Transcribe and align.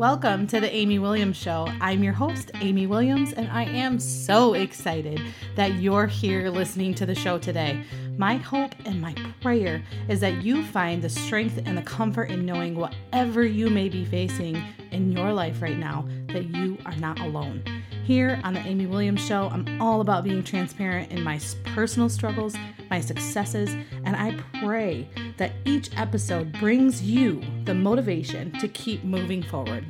Welcome 0.00 0.46
to 0.46 0.60
the 0.60 0.74
Amy 0.74 0.98
Williams 0.98 1.36
Show. 1.36 1.70
I'm 1.78 2.02
your 2.02 2.14
host, 2.14 2.50
Amy 2.62 2.86
Williams, 2.86 3.34
and 3.34 3.50
I 3.50 3.64
am 3.64 3.98
so 3.98 4.54
excited 4.54 5.20
that 5.56 5.74
you're 5.74 6.06
here 6.06 6.48
listening 6.48 6.94
to 6.94 7.04
the 7.04 7.14
show 7.14 7.36
today. 7.36 7.84
My 8.16 8.36
hope 8.36 8.74
and 8.86 8.98
my 8.98 9.14
prayer 9.42 9.82
is 10.08 10.20
that 10.20 10.42
you 10.42 10.64
find 10.64 11.02
the 11.02 11.10
strength 11.10 11.60
and 11.66 11.76
the 11.76 11.82
comfort 11.82 12.30
in 12.30 12.46
knowing 12.46 12.76
whatever 12.76 13.44
you 13.44 13.68
may 13.68 13.90
be 13.90 14.06
facing 14.06 14.64
in 14.90 15.12
your 15.12 15.34
life 15.34 15.60
right 15.60 15.76
now, 15.76 16.08
that 16.28 16.44
you 16.44 16.78
are 16.86 16.96
not 16.96 17.20
alone. 17.20 17.62
Here 18.02 18.40
on 18.42 18.54
the 18.54 18.60
Amy 18.60 18.86
Williams 18.86 19.24
Show, 19.24 19.50
I'm 19.52 19.82
all 19.82 20.00
about 20.00 20.24
being 20.24 20.42
transparent 20.42 21.12
in 21.12 21.22
my 21.22 21.38
personal 21.74 22.08
struggles, 22.08 22.56
my 22.88 23.02
successes, 23.02 23.76
and 24.06 24.16
I 24.16 24.42
pray 24.64 25.10
that 25.40 25.52
each 25.64 25.88
episode 25.96 26.52
brings 26.52 27.00
you 27.00 27.42
the 27.64 27.72
motivation 27.72 28.52
to 28.58 28.68
keep 28.68 29.02
moving 29.02 29.42
forward. 29.42 29.86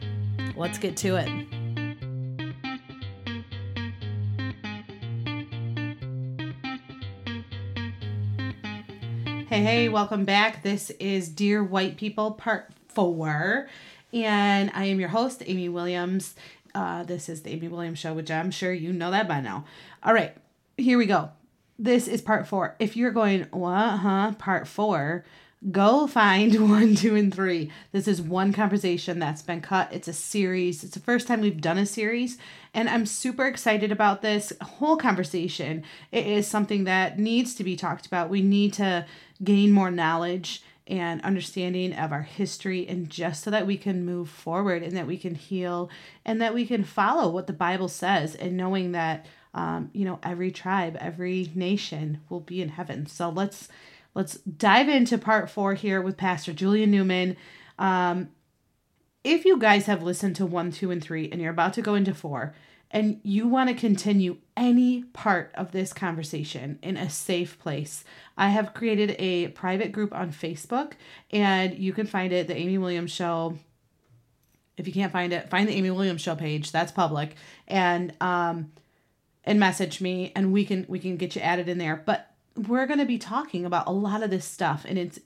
Let's 0.54 0.78
get 0.78 0.96
to 0.98 1.16
it. 1.16 1.28
Hey, 9.48 9.64
hey, 9.64 9.88
welcome 9.88 10.24
back. 10.24 10.62
This 10.62 10.90
is 11.00 11.28
Dear 11.28 11.64
White 11.64 11.96
People 11.96 12.30
Part 12.30 12.72
4, 12.86 13.68
and 14.12 14.70
I 14.72 14.84
am 14.84 15.00
your 15.00 15.08
host, 15.08 15.42
Amy 15.44 15.68
Williams. 15.68 16.36
Uh, 16.76 17.02
this 17.02 17.28
is 17.28 17.42
the 17.42 17.50
Amy 17.50 17.66
Williams 17.66 17.98
Show, 17.98 18.14
which 18.14 18.30
I'm 18.30 18.52
sure 18.52 18.72
you 18.72 18.92
know 18.92 19.10
that 19.10 19.26
by 19.26 19.40
now. 19.40 19.64
All 20.04 20.14
right, 20.14 20.32
here 20.76 20.96
we 20.96 21.06
go. 21.06 21.30
This 21.82 22.08
is 22.08 22.20
part 22.20 22.46
four. 22.46 22.76
If 22.78 22.94
you're 22.94 23.10
going, 23.10 23.46
what, 23.52 24.00
huh, 24.00 24.32
part 24.32 24.68
four, 24.68 25.24
go 25.72 26.06
find 26.06 26.68
one, 26.70 26.94
two, 26.94 27.16
and 27.16 27.34
three. 27.34 27.72
This 27.90 28.06
is 28.06 28.20
one 28.20 28.52
conversation 28.52 29.18
that's 29.18 29.40
been 29.40 29.62
cut. 29.62 29.90
It's 29.90 30.06
a 30.06 30.12
series. 30.12 30.84
It's 30.84 30.92
the 30.92 31.00
first 31.00 31.26
time 31.26 31.40
we've 31.40 31.58
done 31.58 31.78
a 31.78 31.86
series, 31.86 32.36
and 32.74 32.86
I'm 32.86 33.06
super 33.06 33.46
excited 33.46 33.90
about 33.90 34.20
this 34.20 34.52
whole 34.60 34.98
conversation. 34.98 35.82
It 36.12 36.26
is 36.26 36.46
something 36.46 36.84
that 36.84 37.18
needs 37.18 37.54
to 37.54 37.64
be 37.64 37.76
talked 37.76 38.04
about. 38.04 38.28
We 38.28 38.42
need 38.42 38.74
to 38.74 39.06
gain 39.42 39.72
more 39.72 39.90
knowledge 39.90 40.62
and 40.86 41.22
understanding 41.22 41.94
of 41.94 42.12
our 42.12 42.22
history 42.22 42.86
and 42.86 43.08
just 43.08 43.42
so 43.42 43.50
that 43.52 43.66
we 43.66 43.78
can 43.78 44.04
move 44.04 44.28
forward 44.28 44.82
and 44.82 44.94
that 44.98 45.06
we 45.06 45.16
can 45.16 45.34
heal 45.34 45.88
and 46.26 46.42
that 46.42 46.52
we 46.52 46.66
can 46.66 46.82
follow 46.82 47.30
what 47.30 47.46
the 47.46 47.52
bible 47.52 47.86
says 47.86 48.34
and 48.34 48.56
knowing 48.56 48.90
that 48.90 49.24
um, 49.54 49.90
you 49.92 50.04
know 50.04 50.18
every 50.22 50.50
tribe 50.50 50.96
every 51.00 51.50
nation 51.54 52.20
will 52.28 52.40
be 52.40 52.60
in 52.62 52.70
heaven 52.70 53.06
so 53.06 53.28
let's 53.28 53.68
let's 54.14 54.34
dive 54.38 54.88
into 54.88 55.18
part 55.18 55.50
four 55.50 55.74
here 55.74 56.00
with 56.00 56.16
pastor 56.16 56.52
julian 56.52 56.90
newman 56.90 57.36
um, 57.78 58.28
if 59.24 59.44
you 59.44 59.58
guys 59.58 59.86
have 59.86 60.02
listened 60.02 60.36
to 60.36 60.46
one 60.46 60.70
two 60.70 60.90
and 60.90 61.02
three 61.02 61.28
and 61.30 61.40
you're 61.40 61.50
about 61.50 61.74
to 61.74 61.82
go 61.82 61.94
into 61.94 62.14
four 62.14 62.54
and 62.90 63.20
you 63.22 63.46
want 63.46 63.68
to 63.68 63.74
continue 63.74 64.38
any 64.56 65.04
part 65.04 65.52
of 65.54 65.70
this 65.70 65.92
conversation 65.92 66.78
in 66.82 66.96
a 66.96 67.08
safe 67.08 67.58
place, 67.58 68.04
I 68.36 68.48
have 68.48 68.74
created 68.74 69.14
a 69.18 69.48
private 69.48 69.92
group 69.92 70.12
on 70.12 70.32
Facebook 70.32 70.94
and 71.30 71.78
you 71.78 71.92
can 71.92 72.06
find 72.06 72.32
it, 72.32 72.48
the 72.48 72.56
Amy 72.56 72.78
Williams 72.78 73.12
Show. 73.12 73.56
If 74.76 74.86
you 74.86 74.92
can't 74.92 75.12
find 75.12 75.32
it, 75.32 75.50
find 75.50 75.68
the 75.68 75.74
Amy 75.74 75.90
Williams 75.90 76.20
Show 76.20 76.34
page. 76.34 76.72
That's 76.72 76.90
public. 76.90 77.36
And 77.68 78.14
um 78.20 78.72
and 79.44 79.58
message 79.58 80.00
me 80.00 80.32
and 80.34 80.52
we 80.52 80.64
can 80.64 80.86
we 80.88 80.98
can 80.98 81.16
get 81.16 81.34
you 81.34 81.42
added 81.42 81.68
in 81.68 81.78
there. 81.78 82.02
But 82.04 82.32
we're 82.56 82.86
going 82.86 82.98
to 82.98 83.06
be 83.06 83.18
talking 83.18 83.64
about 83.64 83.86
a 83.86 83.92
lot 83.92 84.22
of 84.22 84.30
this 84.30 84.44
stuff 84.44 84.84
and 84.88 84.98
it's 84.98 85.18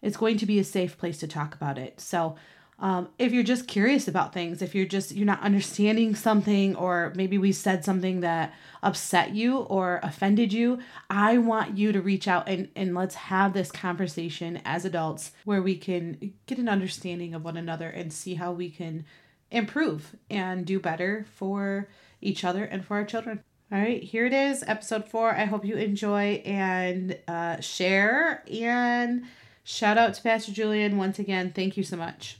it's 0.00 0.16
going 0.16 0.36
to 0.38 0.46
be 0.46 0.58
a 0.58 0.64
safe 0.64 0.96
place 0.96 1.18
to 1.18 1.26
talk 1.26 1.54
about 1.54 1.78
it. 1.78 2.00
So 2.00 2.36
um, 2.80 3.08
if 3.18 3.32
you're 3.32 3.42
just 3.42 3.66
curious 3.66 4.06
about 4.06 4.32
things 4.32 4.62
if 4.62 4.74
you're 4.74 4.86
just 4.86 5.12
you're 5.12 5.26
not 5.26 5.42
understanding 5.42 6.14
something 6.14 6.76
or 6.76 7.12
maybe 7.16 7.36
we 7.36 7.50
said 7.50 7.84
something 7.84 8.20
that 8.20 8.54
upset 8.82 9.34
you 9.34 9.58
or 9.58 9.98
offended 10.02 10.52
you 10.52 10.78
i 11.10 11.36
want 11.36 11.76
you 11.76 11.90
to 11.90 12.00
reach 12.00 12.28
out 12.28 12.48
and, 12.48 12.68
and 12.76 12.94
let's 12.94 13.16
have 13.16 13.52
this 13.52 13.72
conversation 13.72 14.60
as 14.64 14.84
adults 14.84 15.32
where 15.44 15.60
we 15.60 15.76
can 15.76 16.32
get 16.46 16.58
an 16.58 16.68
understanding 16.68 17.34
of 17.34 17.44
one 17.44 17.56
another 17.56 17.88
and 17.88 18.12
see 18.12 18.34
how 18.34 18.52
we 18.52 18.70
can 18.70 19.04
improve 19.50 20.16
and 20.30 20.66
do 20.66 20.78
better 20.78 21.26
for 21.34 21.88
each 22.20 22.44
other 22.44 22.64
and 22.64 22.84
for 22.84 22.96
our 22.96 23.04
children 23.04 23.42
all 23.70 23.78
right, 23.78 24.02
here 24.02 24.24
it 24.24 24.32
is, 24.32 24.64
episode 24.66 25.06
four. 25.10 25.30
I 25.30 25.44
hope 25.44 25.62
you 25.62 25.76
enjoy 25.76 26.42
and 26.46 27.18
uh, 27.28 27.60
share. 27.60 28.42
And 28.50 29.24
shout 29.62 29.98
out 29.98 30.14
to 30.14 30.22
Pastor 30.22 30.52
Julian 30.52 30.96
once 30.96 31.18
again. 31.18 31.52
Thank 31.54 31.76
you 31.76 31.82
so 31.82 31.98
much. 31.98 32.38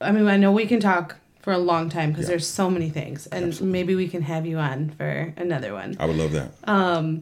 I 0.00 0.12
mean, 0.12 0.26
I 0.28 0.38
know 0.38 0.50
we 0.50 0.64
can 0.64 0.80
talk 0.80 1.16
for 1.40 1.52
a 1.52 1.58
long 1.58 1.90
time 1.90 2.08
because 2.10 2.24
yeah. 2.24 2.30
there's 2.30 2.46
so 2.46 2.70
many 2.70 2.88
things, 2.88 3.26
and 3.26 3.48
Absolutely. 3.48 3.70
maybe 3.70 3.94
we 3.94 4.08
can 4.08 4.22
have 4.22 4.46
you 4.46 4.56
on 4.56 4.88
for 4.88 5.34
another 5.36 5.74
one. 5.74 5.94
I 6.00 6.06
would 6.06 6.16
love 6.16 6.32
that. 6.32 6.52
Um, 6.64 7.20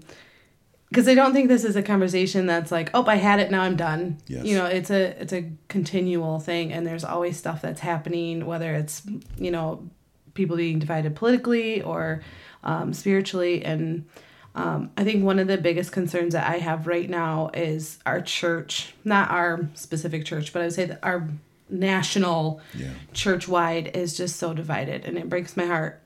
because 0.89 1.07
I 1.07 1.15
don't 1.15 1.33
think 1.33 1.49
this 1.49 1.65
is 1.65 1.77
a 1.77 1.83
conversation 1.83 2.47
that's 2.47 2.73
like, 2.73 2.91
oh, 2.95 3.05
I 3.07 3.17
had 3.17 3.41
it, 3.41 3.51
now 3.51 3.63
I'm 3.63 3.77
done. 3.77 4.19
Yes. 4.27 4.45
You 4.45 4.57
know, 4.57 4.67
it's 4.67 4.91
a 4.91 5.21
it's 5.21 5.33
a 5.33 5.51
continual 5.69 6.41
thing, 6.41 6.73
and 6.73 6.87
there's 6.87 7.05
always 7.05 7.37
stuff 7.37 7.61
that's 7.63 7.81
happening, 7.81 8.47
whether 8.47 8.75
it's 8.75 9.03
you 9.37 9.51
know 9.51 9.89
people 10.35 10.57
being 10.57 10.79
divided 10.79 11.17
politically 11.17 11.83
or 11.83 12.23
um, 12.65 12.95
spiritually, 12.95 13.65
and 13.65 14.07
um, 14.55 14.91
I 14.97 15.05
think 15.05 15.25
one 15.25 15.39
of 15.39 15.47
the 15.47 15.59
biggest 15.59 15.93
concerns 15.93 16.33
that 16.33 16.49
I 16.49 16.59
have 16.59 16.87
right 16.87 17.09
now 17.09 17.51
is 17.53 17.99
our 18.07 18.21
church, 18.21 18.95
not 19.05 19.31
our 19.31 19.69
specific 19.75 20.25
church, 20.25 20.53
but 20.53 20.63
I 20.63 20.65
would 20.67 20.75
say 20.75 20.87
that 20.87 21.01
our 21.03 21.29
national 21.71 22.61
yeah. 22.75 22.91
church 23.13 23.47
wide 23.49 23.95
is 23.95 24.17
just 24.17 24.37
so 24.37 24.55
divided 24.55 25.05
and 25.05 25.19
it 25.19 25.29
breaks 25.29 25.57
my 25.57 25.67
heart 25.67 26.03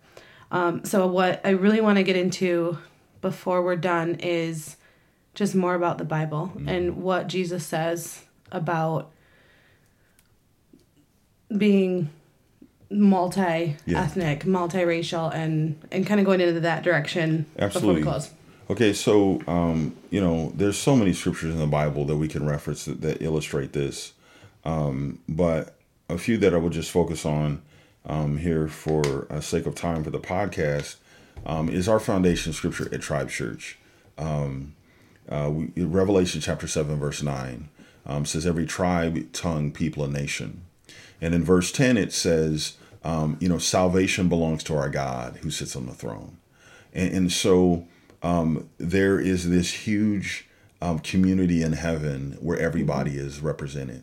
um, 0.50 0.84
so 0.84 1.06
what 1.06 1.41
i 1.44 1.50
really 1.50 1.81
want 1.81 1.97
to 1.97 2.03
get 2.03 2.16
into 2.16 2.76
before 3.22 3.62
we're 3.62 3.77
done 3.77 4.16
is 4.16 4.77
just 5.34 5.55
more 5.55 5.75
about 5.75 5.97
the 5.97 6.05
bible 6.05 6.53
mm. 6.55 6.69
and 6.69 7.03
what 7.03 7.28
jesus 7.28 7.65
says 7.65 8.25
about 8.50 9.10
being 11.56 12.10
multi-ethnic 12.91 14.44
yeah. 14.44 14.50
multiracial 14.50 15.33
and 15.34 15.81
and 15.91 16.06
kind 16.06 16.21
of 16.21 16.27
going 16.27 16.41
into 16.41 16.60
that 16.60 16.83
direction 16.83 17.47
Absolutely. 17.59 18.03
before 18.03 18.12
we 18.12 18.19
close 18.19 18.31
okay 18.69 18.93
so 18.93 19.41
um, 19.47 19.97
you 20.10 20.21
know 20.21 20.53
there's 20.54 20.77
so 20.77 20.94
many 20.94 21.15
scriptures 21.15 21.54
in 21.54 21.60
the 21.60 21.66
bible 21.66 22.04
that 22.04 22.16
we 22.16 22.28
can 22.28 22.44
reference 22.47 22.84
that, 22.84 23.00
that 23.00 23.22
illustrate 23.22 23.72
this 23.72 24.12
um, 24.65 25.19
but 25.28 25.75
a 26.09 26.19
few 26.19 26.37
that 26.39 26.54
I 26.54 26.59
would 26.59 26.72
just 26.72 26.91
focus 26.91 27.25
on 27.25 27.62
um, 28.06 28.37
here 28.37 28.69
for 28.69 29.27
a 29.31 29.41
sake 29.43 29.66
of 29.66 29.75
time 29.75 30.04
for 30.04 30.10
the 30.10 30.21
podcast 30.21 30.97
um, 31.47 31.69
is 31.69 31.88
our 31.88 32.00
foundation 32.00 32.53
scripture 32.53 32.88
at 32.93 33.00
Tribe 33.00 33.31
Church. 33.31 33.78
Um, 34.19 34.75
uh, 35.28 35.50
we, 35.53 35.84
Revelation 35.84 36.41
chapter 36.41 36.66
7, 36.66 36.98
verse 36.98 37.22
9 37.22 37.69
um, 38.06 38.25
says, 38.25 38.47
Every 38.47 38.66
tribe, 38.66 39.32
tongue, 39.32 39.72
people, 39.72 40.04
and 40.04 40.12
nation. 40.12 40.62
And 41.21 41.34
in 41.34 41.44
verse 41.44 41.71
10, 41.72 41.97
it 41.97 42.12
says, 42.12 42.76
um, 43.04 43.37
You 43.41 43.48
know, 43.48 43.59
salvation 43.59 44.28
belongs 44.28 44.62
to 44.65 44.76
our 44.76 44.88
God 44.88 45.38
who 45.42 45.50
sits 45.50 45.76
on 45.76 45.87
the 45.87 45.94
throne. 45.94 46.38
And, 46.92 47.15
and 47.15 47.32
so 47.32 47.87
there 48.78 49.19
is 49.19 49.48
this 49.48 49.87
huge 49.87 50.48
community 51.04 51.62
in 51.62 51.75
heaven 51.75 52.37
where 52.41 52.59
everybody 52.59 53.16
is 53.16 53.41
represented 53.41 54.03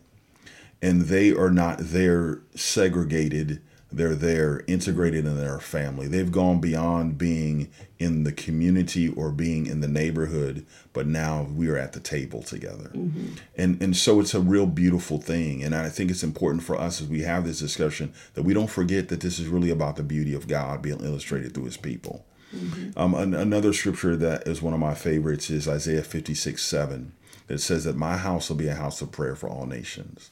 and 0.82 1.04
they 1.04 1.32
are 1.32 1.50
not 1.50 1.78
there 1.80 2.40
segregated 2.56 3.62
they're 3.92 4.16
there 4.16 4.64
integrated 4.68 5.26
in 5.26 5.38
their 5.38 5.60
family. 5.60 6.08
They've 6.08 6.32
gone 6.32 6.60
beyond 6.60 7.18
being 7.18 7.72
in 7.98 8.24
the 8.24 8.32
community 8.32 9.10
or 9.10 9.32
being 9.32 9.66
in 9.66 9.82
the 9.82 9.88
neighborhood 9.88 10.66
but 10.94 11.08
now 11.08 11.44
we 11.56 11.70
are 11.70 11.78
at 11.78 11.94
the 11.94 12.00
table 12.00 12.42
together. 12.42 12.92
Mm-hmm. 12.94 13.36
and 13.56 13.82
and 13.82 13.96
so 13.96 14.20
it's 14.20 14.34
a 14.34 14.40
real 14.40 14.66
beautiful 14.66 15.20
thing. 15.20 15.64
And 15.64 15.76
i 15.76 15.90
think 15.90 16.12
it's 16.12 16.24
important 16.24 16.64
for 16.64 16.80
us 16.80 17.02
as 17.02 17.08
we 17.08 17.22
have 17.22 17.46
this 17.46 17.60
discussion 17.60 18.14
that 18.34 18.44
we 18.44 18.54
don't 18.54 18.70
forget 18.70 19.10
that 19.10 19.22
this 19.22 19.40
is 19.40 19.48
really 19.48 19.70
about 19.70 19.96
the 19.96 20.04
beauty 20.04 20.34
of 20.34 20.48
god 20.48 20.82
being 20.82 21.00
illustrated 21.00 21.54
through 21.54 21.66
his 21.66 21.78
people. 21.78 22.26
Mm-hmm. 22.54 23.00
um, 23.00 23.14
an, 23.14 23.36
another 23.36 23.74
scripture 23.74 24.16
that 24.16 24.48
is 24.48 24.60
one 24.60 24.74
of 24.74 24.80
my 24.80 24.96
favorites 24.96 25.52
is 25.52 25.68
isaiah 25.68 26.02
56 26.02 26.62
7 26.62 27.14
that 27.46 27.60
says 27.60 27.84
that 27.84 27.96
my 27.96 28.18
house 28.18 28.50
will 28.50 28.58
be 28.58 28.68
a 28.68 28.74
house 28.74 29.02
of 29.02 29.12
prayer 29.12 29.36
for 29.36 29.48
all 29.48 29.68
nations 29.68 30.32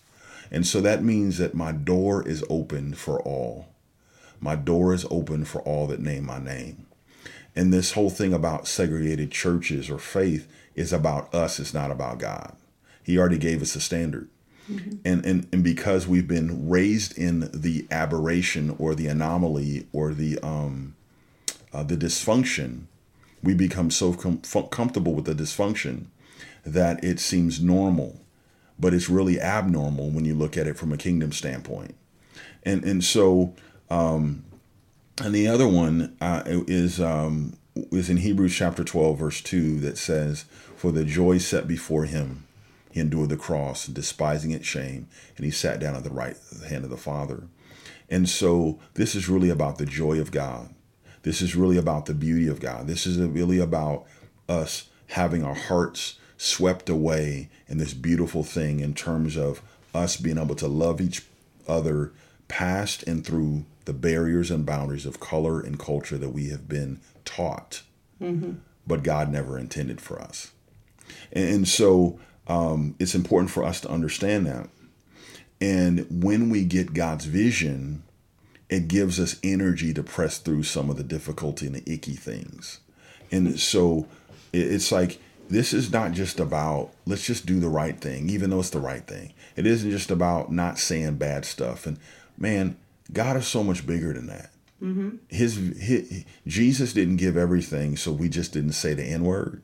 and 0.52 0.66
so 0.66 0.82
that 0.82 1.04
means 1.04 1.38
that 1.38 1.54
my 1.54 1.72
door 1.72 2.28
is 2.28 2.44
open 2.50 2.94
for 2.94 3.22
all. 3.22 3.68
My 4.40 4.56
door 4.56 4.94
is 4.94 5.06
open 5.10 5.46
for 5.46 5.62
all 5.62 5.88
that 5.88 6.00
name 6.00 6.26
my 6.26 6.40
name. 6.40 6.86
And 7.56 7.74
this 7.74 7.94
whole 7.94 8.12
thing 8.12 8.34
about 8.34 8.68
segregated 8.68 9.32
churches 9.32 9.90
or 9.90 9.98
faith 9.98 10.48
is 10.76 10.94
about 10.94 11.34
us, 11.34 11.60
it's 11.60 11.74
not 11.74 11.90
about 11.90 12.20
God. 12.20 12.56
He 13.04 13.18
already 13.18 13.40
gave 13.40 13.62
us 13.62 13.76
a 13.76 13.82
standard. 13.82 14.30
Mm-hmm. 14.70 14.96
And, 15.06 15.26
and 15.26 15.48
and 15.54 15.64
because 15.64 16.08
we've 16.08 16.28
been 16.28 16.70
raised 16.70 17.18
in 17.18 17.50
the 17.54 17.88
aberration 17.90 18.76
or 18.78 18.94
the 18.94 19.08
anomaly 19.08 19.88
or 19.94 20.14
the 20.14 20.38
um 20.40 20.96
uh, 21.74 21.84
the 21.84 21.96
dysfunction, 21.96 22.84
we 23.42 23.54
become 23.54 23.90
so 23.90 24.14
com- 24.14 24.42
comfortable 24.70 25.14
with 25.14 25.26
the 25.26 25.34
dysfunction 25.34 26.08
that 26.66 27.02
it 27.04 27.20
seems 27.20 27.62
normal 27.62 28.20
but 28.80 28.94
it's 28.94 29.10
really 29.10 29.40
abnormal 29.40 30.10
when 30.10 30.26
you 30.26 30.36
look 30.36 30.58
at 30.58 30.68
it 30.68 30.78
from 30.78 30.92
a 30.92 30.98
kingdom 30.98 31.32
standpoint. 31.32 31.96
And 32.64 32.84
and 32.84 33.04
so 33.04 33.54
um, 33.90 34.44
and 35.22 35.34
the 35.34 35.48
other 35.48 35.68
one 35.68 36.16
uh, 36.22 36.44
is 36.46 37.00
um, 37.02 37.58
is 37.76 38.10
in 38.10 38.18
Hebrews 38.18 38.56
chapter 38.56 38.84
12 38.84 39.18
verse 39.18 39.42
2 39.42 39.80
that 39.82 39.98
says 39.98 40.46
for 40.76 40.92
the 40.92 41.06
joy 41.06 41.38
set 41.38 41.68
before 41.68 42.06
him 42.06 42.46
he 42.92 43.00
endured 43.00 43.30
the 43.30 43.38
cross 43.38 43.88
despising 43.88 44.52
its 44.52 44.66
shame 44.66 45.08
and 45.36 45.46
he 45.46 45.52
sat 45.52 45.80
down 45.80 45.96
at 45.96 46.04
the 46.04 46.10
right 46.10 46.38
hand 46.68 46.84
of 46.84 46.90
the 46.90 46.98
Father. 46.98 47.44
And 48.10 48.28
so 48.30 48.80
this 48.94 49.16
is 49.16 49.28
really 49.28 49.50
about 49.50 49.78
the 49.78 49.86
joy 49.86 50.20
of 50.20 50.32
God. 50.32 50.74
This 51.24 51.42
is 51.42 51.56
really 51.56 51.78
about 51.78 52.06
the 52.06 52.14
beauty 52.14 52.48
of 52.48 52.60
God. 52.60 52.88
This 52.88 53.06
is 53.06 53.20
really 53.20 53.60
about 53.60 54.06
us 54.48 54.90
having 55.08 55.44
our 55.44 55.56
hearts 55.56 56.18
swept 56.38 56.90
away 56.90 57.50
in 57.68 57.78
this 57.78 57.94
beautiful 57.94 58.44
thing 58.44 58.80
in 58.80 58.94
terms 58.94 59.36
of 59.36 59.62
us 59.94 60.18
being 60.18 60.38
able 60.38 60.56
to 60.56 60.68
love 60.68 61.02
each 61.02 61.26
other 61.68 62.12
past 62.48 63.04
and 63.04 63.26
through 63.26 63.66
the 63.86 63.94
barriers 63.94 64.52
and 64.52 64.66
boundaries 64.66 65.06
of 65.06 65.20
color 65.20 65.60
and 65.60 65.80
culture 65.80 66.18
that 66.18 66.30
we 66.30 66.50
have 66.50 66.68
been 66.68 67.00
taught, 67.26 67.82
mm-hmm. 68.22 68.54
but 68.86 69.04
God 69.04 69.32
never 69.32 69.58
intended 69.58 70.00
for 70.00 70.22
us. 70.22 70.52
And, 71.32 71.50
and 71.50 71.68
so 71.68 72.20
um, 72.48 72.96
it's 73.00 73.16
important 73.16 73.52
for 73.52 73.64
us 73.64 73.82
to 73.82 73.90
understand 73.90 74.46
that. 74.46 74.70
And 75.60 76.06
when 76.10 76.50
we 76.50 76.64
get 76.64 76.94
God's 76.94 77.26
vision, 77.26 78.04
it 78.70 78.88
gives 78.88 79.20
us 79.20 79.40
energy 79.44 79.94
to 79.94 80.04
press 80.04 80.38
through 80.38 80.64
some 80.64 80.90
of 80.90 80.98
the 80.98 81.04
difficulty 81.04 81.66
and 81.66 81.76
the 81.76 81.92
icky 81.92 82.14
things. 82.14 82.80
And 83.32 83.60
so 83.60 84.08
it's 84.54 84.92
like 84.92 85.20
this 85.50 85.74
is 85.74 85.92
not 85.92 86.12
just 86.12 86.40
about 86.40 86.92
let's 87.06 87.26
just 87.26 87.46
do 87.46 87.60
the 87.60 87.70
right 87.70 88.00
thing, 88.00 88.30
even 88.30 88.50
though 88.50 88.60
it's 88.60 88.70
the 88.70 88.80
right 88.80 89.06
thing. 89.06 89.34
It 89.56 89.66
isn't 89.66 89.90
just 89.90 90.12
about 90.12 90.52
not 90.52 90.80
saying 90.80 91.16
bad 91.16 91.46
stuff. 91.46 91.86
And 91.86 92.00
man, 92.38 92.78
God 93.12 93.38
is 93.38 93.48
so 93.48 93.64
much 93.64 93.86
bigger 93.86 94.14
than 94.14 94.28
that. 94.28 94.52
Mm-hmm. 94.82 95.18
His, 95.30 95.56
his, 95.80 96.26
Jesus 96.46 96.94
didn't 96.94 97.18
give 97.18 97.36
everything, 97.36 97.98
so 97.98 98.12
we 98.12 98.30
just 98.30 98.54
didn't 98.54 98.74
say 98.74 98.94
the 98.94 99.04
N 99.04 99.24
word. 99.24 99.62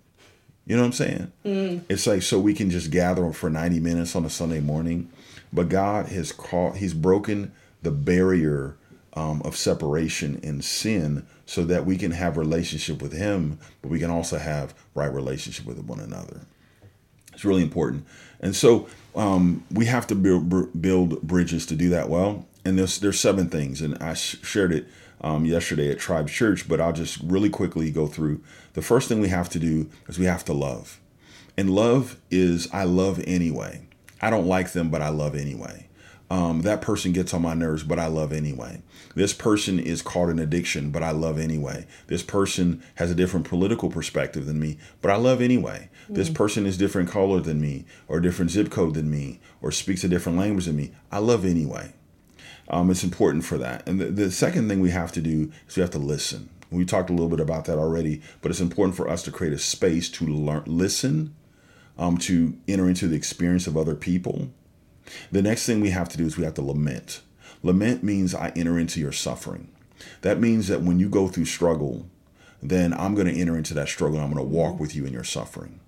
You 0.65 0.75
know 0.75 0.83
what 0.83 0.87
I'm 0.87 0.93
saying? 0.93 1.31
Mm. 1.45 1.81
It's 1.89 2.07
like 2.07 2.21
so 2.21 2.39
we 2.39 2.53
can 2.53 2.69
just 2.69 2.89
gather 2.89 3.31
for 3.31 3.49
90 3.49 3.79
minutes 3.79 4.15
on 4.15 4.25
a 4.25 4.29
Sunday 4.29 4.61
morning, 4.61 5.11
but 5.51 5.69
God 5.69 6.07
has 6.07 6.31
called. 6.31 6.77
He's 6.77 6.93
broken 6.93 7.51
the 7.81 7.91
barrier 7.91 8.77
um, 9.13 9.41
of 9.43 9.57
separation 9.57 10.39
and 10.41 10.63
sin 10.63 11.27
so 11.45 11.63
that 11.65 11.85
we 11.85 11.97
can 11.97 12.11
have 12.11 12.37
relationship 12.37 13.01
with 13.01 13.13
him 13.13 13.59
but 13.81 13.89
we 13.89 13.99
can 13.99 14.09
also 14.09 14.37
have 14.37 14.73
right 14.95 15.11
relationship 15.11 15.65
with 15.65 15.77
one 15.79 15.99
another. 15.99 16.41
It's 17.33 17.43
really 17.43 17.63
important. 17.63 18.05
And 18.39 18.55
so 18.55 18.87
um, 19.15 19.63
we 19.71 19.85
have 19.85 20.07
to 20.07 20.15
build, 20.15 20.81
build 20.81 21.21
bridges 21.21 21.65
to 21.67 21.75
do 21.75 21.89
that 21.89 22.09
well. 22.09 22.45
And 22.65 22.77
there's 22.77 22.99
there's 22.99 23.19
seven 23.19 23.49
things 23.49 23.81
and 23.81 23.97
i 24.01 24.13
sh- 24.13 24.37
shared 24.41 24.71
it 24.71 24.87
um, 25.19 25.45
yesterday 25.45 25.91
at 25.91 25.99
tribe 25.99 26.29
church 26.29 26.67
but 26.67 26.79
i'll 26.79 26.93
just 26.93 27.19
really 27.21 27.49
quickly 27.49 27.91
go 27.91 28.07
through. 28.07 28.41
The 28.73 28.81
first 28.81 29.09
thing 29.09 29.19
we 29.19 29.29
have 29.29 29.49
to 29.49 29.59
do 29.59 29.89
is 30.07 30.17
we 30.17 30.25
have 30.25 30.45
to 30.45 30.53
love. 30.53 30.99
And 31.57 31.69
love 31.69 32.17
is 32.31 32.69
i 32.71 32.83
love 32.85 33.21
anyway. 33.27 33.81
I 34.21 34.29
don't 34.29 34.47
like 34.47 34.71
them 34.71 34.89
but 34.89 35.01
i 35.01 35.09
love 35.09 35.35
anyway 35.35 35.87
um, 36.29 36.61
that 36.61 36.81
person 36.81 37.11
gets 37.11 37.33
on 37.33 37.41
my 37.41 37.53
nerves, 37.53 37.83
but 37.83 37.99
I 37.99 38.07
love 38.07 38.33
anyway. 38.33 38.81
This 39.15 39.33
person 39.33 39.79
is 39.79 40.01
caught 40.01 40.29
in 40.29 40.39
addiction, 40.39 40.89
but 40.89 41.03
I 41.03 41.11
love 41.11 41.37
anyway. 41.37 41.85
This 42.07 42.23
person 42.23 42.81
has 42.95 43.11
a 43.11 43.15
different 43.15 43.47
political 43.47 43.89
perspective 43.89 44.45
than 44.45 44.59
me, 44.59 44.77
but 45.01 45.11
I 45.11 45.15
love 45.17 45.41
anyway. 45.41 45.89
Mm. 46.09 46.15
This 46.15 46.29
person 46.29 46.65
is 46.65 46.77
different 46.77 47.09
color 47.09 47.39
than 47.39 47.61
me, 47.61 47.85
or 48.07 48.19
different 48.19 48.51
zip 48.51 48.71
code 48.71 48.95
than 48.95 49.11
me, 49.11 49.39
or 49.61 49.71
speaks 49.71 50.03
a 50.03 50.07
different 50.07 50.37
language 50.37 50.65
than 50.65 50.75
me. 50.75 50.91
I 51.11 51.19
love 51.19 51.45
anyway. 51.45 51.93
Um, 52.69 52.89
it's 52.89 53.03
important 53.03 53.43
for 53.43 53.57
that. 53.59 53.87
And 53.87 53.99
the, 53.99 54.05
the 54.05 54.31
second 54.31 54.69
thing 54.69 54.79
we 54.79 54.91
have 54.91 55.11
to 55.11 55.21
do 55.21 55.51
is 55.67 55.75
we 55.75 55.81
have 55.81 55.91
to 55.91 55.99
listen. 55.99 56.49
We 56.71 56.85
talked 56.85 57.11
a 57.11 57.13
little 57.13 57.29
bit 57.29 57.41
about 57.41 57.65
that 57.65 57.77
already, 57.77 58.21
but 58.41 58.49
it's 58.49 58.61
important 58.61 58.95
for 58.95 59.07
us 59.07 59.21
to 59.23 59.31
create 59.31 59.53
a 59.53 59.59
space 59.59 60.09
to 60.11 60.25
learn, 60.25 60.63
listen, 60.65 61.35
um, 61.99 62.17
to 62.19 62.57
enter 62.67 62.89
into 62.89 63.07
the 63.07 63.15
experience 63.15 63.67
of 63.67 63.77
other 63.77 63.93
people 63.93 64.49
the 65.31 65.41
next 65.41 65.65
thing 65.65 65.81
we 65.81 65.89
have 65.91 66.09
to 66.09 66.17
do 66.17 66.25
is 66.25 66.37
we 66.37 66.43
have 66.43 66.53
to 66.55 66.61
lament. 66.61 67.21
Lament 67.61 68.03
means 68.03 68.35
I 68.35 68.51
enter 68.55 68.77
into 68.77 68.99
your 68.99 69.11
suffering. 69.11 69.69
That 70.21 70.39
means 70.39 70.67
that 70.67 70.81
when 70.81 70.99
you 70.99 71.09
go 71.09 71.27
through 71.27 71.45
struggle, 71.45 72.05
then 72.61 72.93
I'm 72.93 73.15
going 73.15 73.27
to 73.27 73.39
enter 73.39 73.57
into 73.57 73.73
that 73.73 73.89
struggle. 73.89 74.19
I'm 74.19 74.33
going 74.33 74.45
to 74.45 74.55
walk 74.55 74.79
with 74.79 74.95
you 74.95 75.05
in 75.05 75.13
your 75.13 75.23
suffering. 75.23 75.79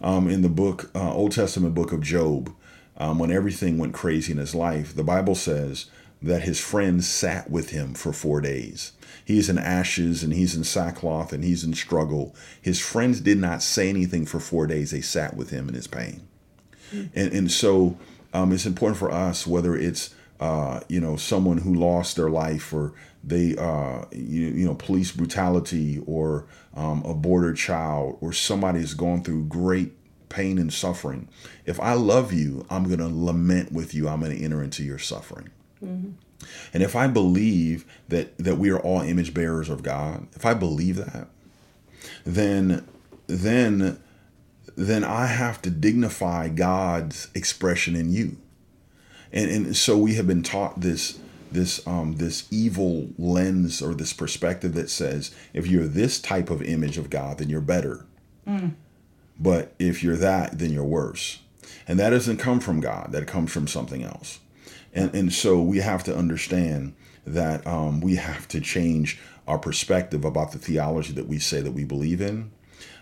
Um, 0.00 0.28
in 0.28 0.42
the 0.42 0.48
book, 0.48 0.90
uh, 0.94 1.14
Old 1.14 1.32
Testament 1.32 1.74
book 1.74 1.92
of 1.92 2.02
Job, 2.02 2.54
um, 2.96 3.18
when 3.18 3.30
everything 3.30 3.78
went 3.78 3.94
crazy 3.94 4.32
in 4.32 4.38
his 4.38 4.54
life, 4.54 4.94
the 4.94 5.04
Bible 5.04 5.34
says 5.34 5.86
that 6.22 6.42
his 6.42 6.60
friends 6.60 7.08
sat 7.08 7.50
with 7.50 7.70
him 7.70 7.94
for 7.94 8.12
four 8.12 8.40
days. 8.40 8.92
He's 9.24 9.48
in 9.48 9.58
ashes 9.58 10.22
and 10.22 10.32
he's 10.32 10.54
in 10.54 10.64
sackcloth 10.64 11.32
and 11.32 11.42
he's 11.42 11.64
in 11.64 11.74
struggle. 11.74 12.34
His 12.60 12.80
friends 12.80 13.20
did 13.20 13.38
not 13.38 13.62
say 13.62 13.88
anything 13.88 14.26
for 14.26 14.40
four 14.40 14.66
days. 14.66 14.90
They 14.90 15.00
sat 15.00 15.36
with 15.36 15.50
him 15.50 15.68
in 15.68 15.74
his 15.74 15.86
pain. 15.86 16.26
And, 16.92 17.32
and 17.32 17.50
so 17.50 17.96
um, 18.34 18.52
it's 18.52 18.66
important 18.66 18.98
for 18.98 19.10
us, 19.10 19.46
whether 19.46 19.76
it's 19.76 20.14
uh, 20.40 20.80
you 20.88 21.00
know 21.00 21.16
someone 21.16 21.58
who 21.58 21.74
lost 21.74 22.16
their 22.16 22.28
life 22.28 22.72
or 22.72 22.92
they 23.22 23.56
uh, 23.56 24.04
you, 24.12 24.46
you 24.48 24.66
know 24.66 24.74
police 24.74 25.12
brutality 25.12 26.02
or 26.06 26.46
um, 26.74 27.02
a 27.04 27.14
border 27.14 27.54
child 27.54 28.18
or 28.20 28.32
somebody 28.32 28.80
is 28.80 28.92
going 28.92 29.22
through 29.22 29.44
great 29.44 29.92
pain 30.28 30.58
and 30.58 30.72
suffering. 30.72 31.28
If 31.64 31.78
I 31.78 31.92
love 31.94 32.32
you, 32.32 32.66
I'm 32.68 32.84
going 32.84 32.98
to 32.98 33.08
lament 33.08 33.72
with 33.72 33.94
you. 33.94 34.08
I'm 34.08 34.20
going 34.20 34.36
to 34.36 34.44
enter 34.44 34.62
into 34.62 34.82
your 34.82 34.98
suffering. 34.98 35.50
Mm-hmm. 35.82 36.10
And 36.74 36.82
if 36.82 36.96
I 36.96 37.06
believe 37.06 37.86
that 38.08 38.36
that 38.38 38.56
we 38.56 38.70
are 38.70 38.80
all 38.80 39.00
image 39.00 39.32
bearers 39.32 39.68
of 39.68 39.84
God, 39.84 40.26
if 40.34 40.44
I 40.44 40.54
believe 40.54 40.96
that, 40.96 41.28
then 42.24 42.86
then 43.28 44.00
then 44.76 45.04
I 45.04 45.26
have 45.26 45.62
to 45.62 45.70
dignify 45.70 46.48
God's 46.48 47.28
expression 47.34 47.94
in 47.94 48.10
you. 48.10 48.36
And, 49.32 49.50
and 49.50 49.76
so 49.76 49.96
we 49.96 50.14
have 50.14 50.26
been 50.26 50.42
taught 50.42 50.80
this 50.80 51.18
this 51.50 51.86
um, 51.86 52.16
this 52.16 52.48
evil 52.50 53.10
lens 53.16 53.80
or 53.80 53.94
this 53.94 54.12
perspective 54.12 54.74
that 54.74 54.90
says 54.90 55.34
if 55.52 55.66
you're 55.66 55.86
this 55.86 56.20
type 56.20 56.50
of 56.50 56.62
image 56.62 56.98
of 56.98 57.10
God, 57.10 57.38
then 57.38 57.48
you're 57.48 57.60
better. 57.60 58.04
Mm. 58.46 58.74
But 59.38 59.72
if 59.78 60.02
you're 60.02 60.16
that, 60.16 60.58
then 60.58 60.72
you're 60.72 60.84
worse. 60.84 61.40
And 61.86 61.98
that 61.98 62.10
doesn't 62.10 62.38
come 62.38 62.60
from 62.60 62.80
God. 62.80 63.12
That 63.12 63.26
comes 63.26 63.52
from 63.52 63.68
something 63.68 64.02
else. 64.02 64.40
And 64.92 65.14
and 65.14 65.32
so 65.32 65.60
we 65.60 65.78
have 65.78 66.04
to 66.04 66.16
understand 66.16 66.94
that 67.26 67.66
um, 67.66 68.00
we 68.00 68.16
have 68.16 68.46
to 68.48 68.60
change 68.60 69.20
our 69.46 69.58
perspective 69.58 70.24
about 70.24 70.52
the 70.52 70.58
theology 70.58 71.12
that 71.12 71.28
we 71.28 71.38
say 71.38 71.60
that 71.60 71.72
we 71.72 71.84
believe 71.84 72.20
in 72.20 72.50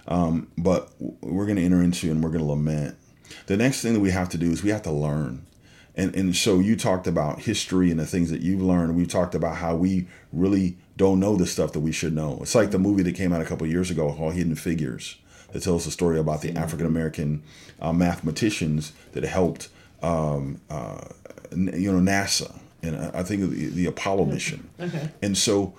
um, 0.09 0.49
but 0.59 0.91
we're 0.99 1.47
going 1.47 1.57
to 1.57 1.65
enter 1.65 1.83
into 1.83 2.11
and 2.11 2.23
we're 2.23 2.31
going 2.31 2.43
to 2.43 2.47
lament. 2.47 2.97
The 3.47 3.57
next 3.57 3.83
thing 3.83 3.95
that 3.95 4.01
we 4.01 4.11
have 4.11 4.29
to 4.31 4.39
do 4.39 4.51
is 4.51 4.63
we 4.63 4.71
have 4.71 4.83
to 4.83 4.91
learn. 4.91 5.47
And, 5.95 6.15
and 6.17 6.35
so 6.35 6.59
you 6.59 6.77
talked 6.77 7.07
about 7.07 7.41
history 7.41 7.91
and 7.91 8.01
the 8.01 8.07
things 8.07 8.31
that 8.31 8.41
you've 8.41 8.63
learned. 8.63 8.97
We 8.97 9.07
talked 9.07 9.35
about 9.35 9.57
how 9.57 9.77
we 9.77 10.07
really 10.33 10.77
don't 10.97 11.21
know 11.21 11.37
the 11.37 11.47
stuff 11.47 11.73
that 11.73 11.81
we 11.81 11.93
should 11.93 12.15
know. 12.15 12.39
It's 12.41 12.55
like 12.55 12.71
the 12.71 12.79
movie 12.79 13.03
that 13.03 13.15
came 13.15 13.33
out 13.33 13.43
a 13.43 13.45
couple 13.45 13.67
years 13.67 13.91
ago 13.91 14.13
called 14.13 14.35
Hidden 14.35 14.55
Figures 14.57 15.19
that 15.53 15.63
tells 15.63 15.85
the 15.85 15.91
story 15.91 16.19
about 16.19 16.41
the 16.41 16.57
African 16.57 16.87
American 16.87 17.43
uh, 17.81 17.93
mathematicians 17.93 18.93
that 19.13 19.23
helped, 19.25 19.69
um, 20.03 20.61
uh, 20.71 21.05
you 21.55 21.93
know, 21.93 22.01
NASA 22.01 22.59
and 22.83 22.97
I 22.97 23.23
think 23.23 23.43
the, 23.51 23.67
the 23.69 23.87
Apollo 23.87 24.27
mission. 24.27 24.69
Okay. 24.81 25.11
And 25.23 25.37
so 25.39 25.75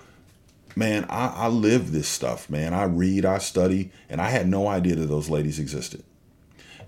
man, 0.76 1.06
I, 1.08 1.28
I 1.28 1.48
live 1.48 1.92
this 1.92 2.08
stuff, 2.08 2.48
man. 2.50 2.74
I 2.74 2.84
read, 2.84 3.24
I 3.24 3.38
study, 3.38 3.90
and 4.08 4.20
I 4.20 4.30
had 4.30 4.48
no 4.48 4.66
idea 4.66 4.94
that 4.96 5.06
those 5.06 5.30
ladies 5.30 5.58
existed. 5.58 6.04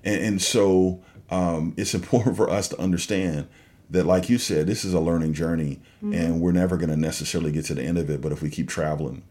And, 0.05 0.23
and 0.23 0.43
so 0.43 1.03
um, 1.31 1.75
it's 1.79 1.95
important 1.95 2.37
for 2.37 2.51
us 2.51 2.69
to 2.69 2.81
understand 2.81 3.49
that, 3.91 4.05
like 4.05 4.29
you 4.29 4.39
said, 4.39 4.67
this 4.67 4.85
is 4.85 4.95
a 4.95 5.01
learning 5.01 5.33
journey, 5.33 5.81
mm-hmm. 6.03 6.13
and 6.13 6.41
we're 6.41 6.53
never 6.53 6.77
going 6.77 6.91
to 6.91 6.97
necessarily 6.97 7.53
get 7.53 7.65
to 7.67 7.75
the 7.75 7.83
end 7.83 7.99
of 7.99 8.11
it, 8.11 8.21
but 8.21 8.33
if 8.33 8.43
we 8.43 8.51
keep 8.51 8.69
traveling. 8.69 9.23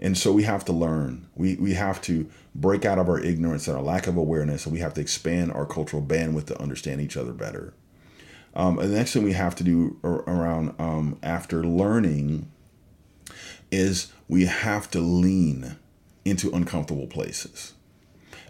And 0.00 0.16
so 0.16 0.32
we 0.32 0.44
have 0.44 0.64
to 0.64 0.72
learn. 0.72 1.28
We, 1.36 1.56
we 1.56 1.74
have 1.74 2.00
to 2.02 2.28
break 2.54 2.86
out 2.86 2.98
of 2.98 3.08
our 3.08 3.20
ignorance 3.20 3.68
and 3.68 3.76
our 3.76 3.82
lack 3.82 4.06
of 4.06 4.16
awareness, 4.16 4.64
and 4.64 4.72
we 4.72 4.80
have 4.80 4.94
to 4.94 5.00
expand 5.00 5.52
our 5.52 5.66
cultural 5.66 6.02
bandwidth 6.02 6.46
to 6.46 6.60
understand 6.60 7.00
each 7.00 7.16
other 7.16 7.32
better. 7.32 7.74
Um, 8.54 8.78
and 8.78 8.90
the 8.90 8.96
next 8.96 9.12
thing 9.12 9.22
we 9.22 9.34
have 9.34 9.54
to 9.56 9.64
do 9.64 9.98
around 10.02 10.74
um, 10.78 11.18
after 11.22 11.62
learning 11.64 12.50
is 13.70 14.12
we 14.28 14.46
have 14.46 14.90
to 14.90 15.00
lean 15.00 15.76
into 16.24 16.50
uncomfortable 16.50 17.06
places. 17.06 17.74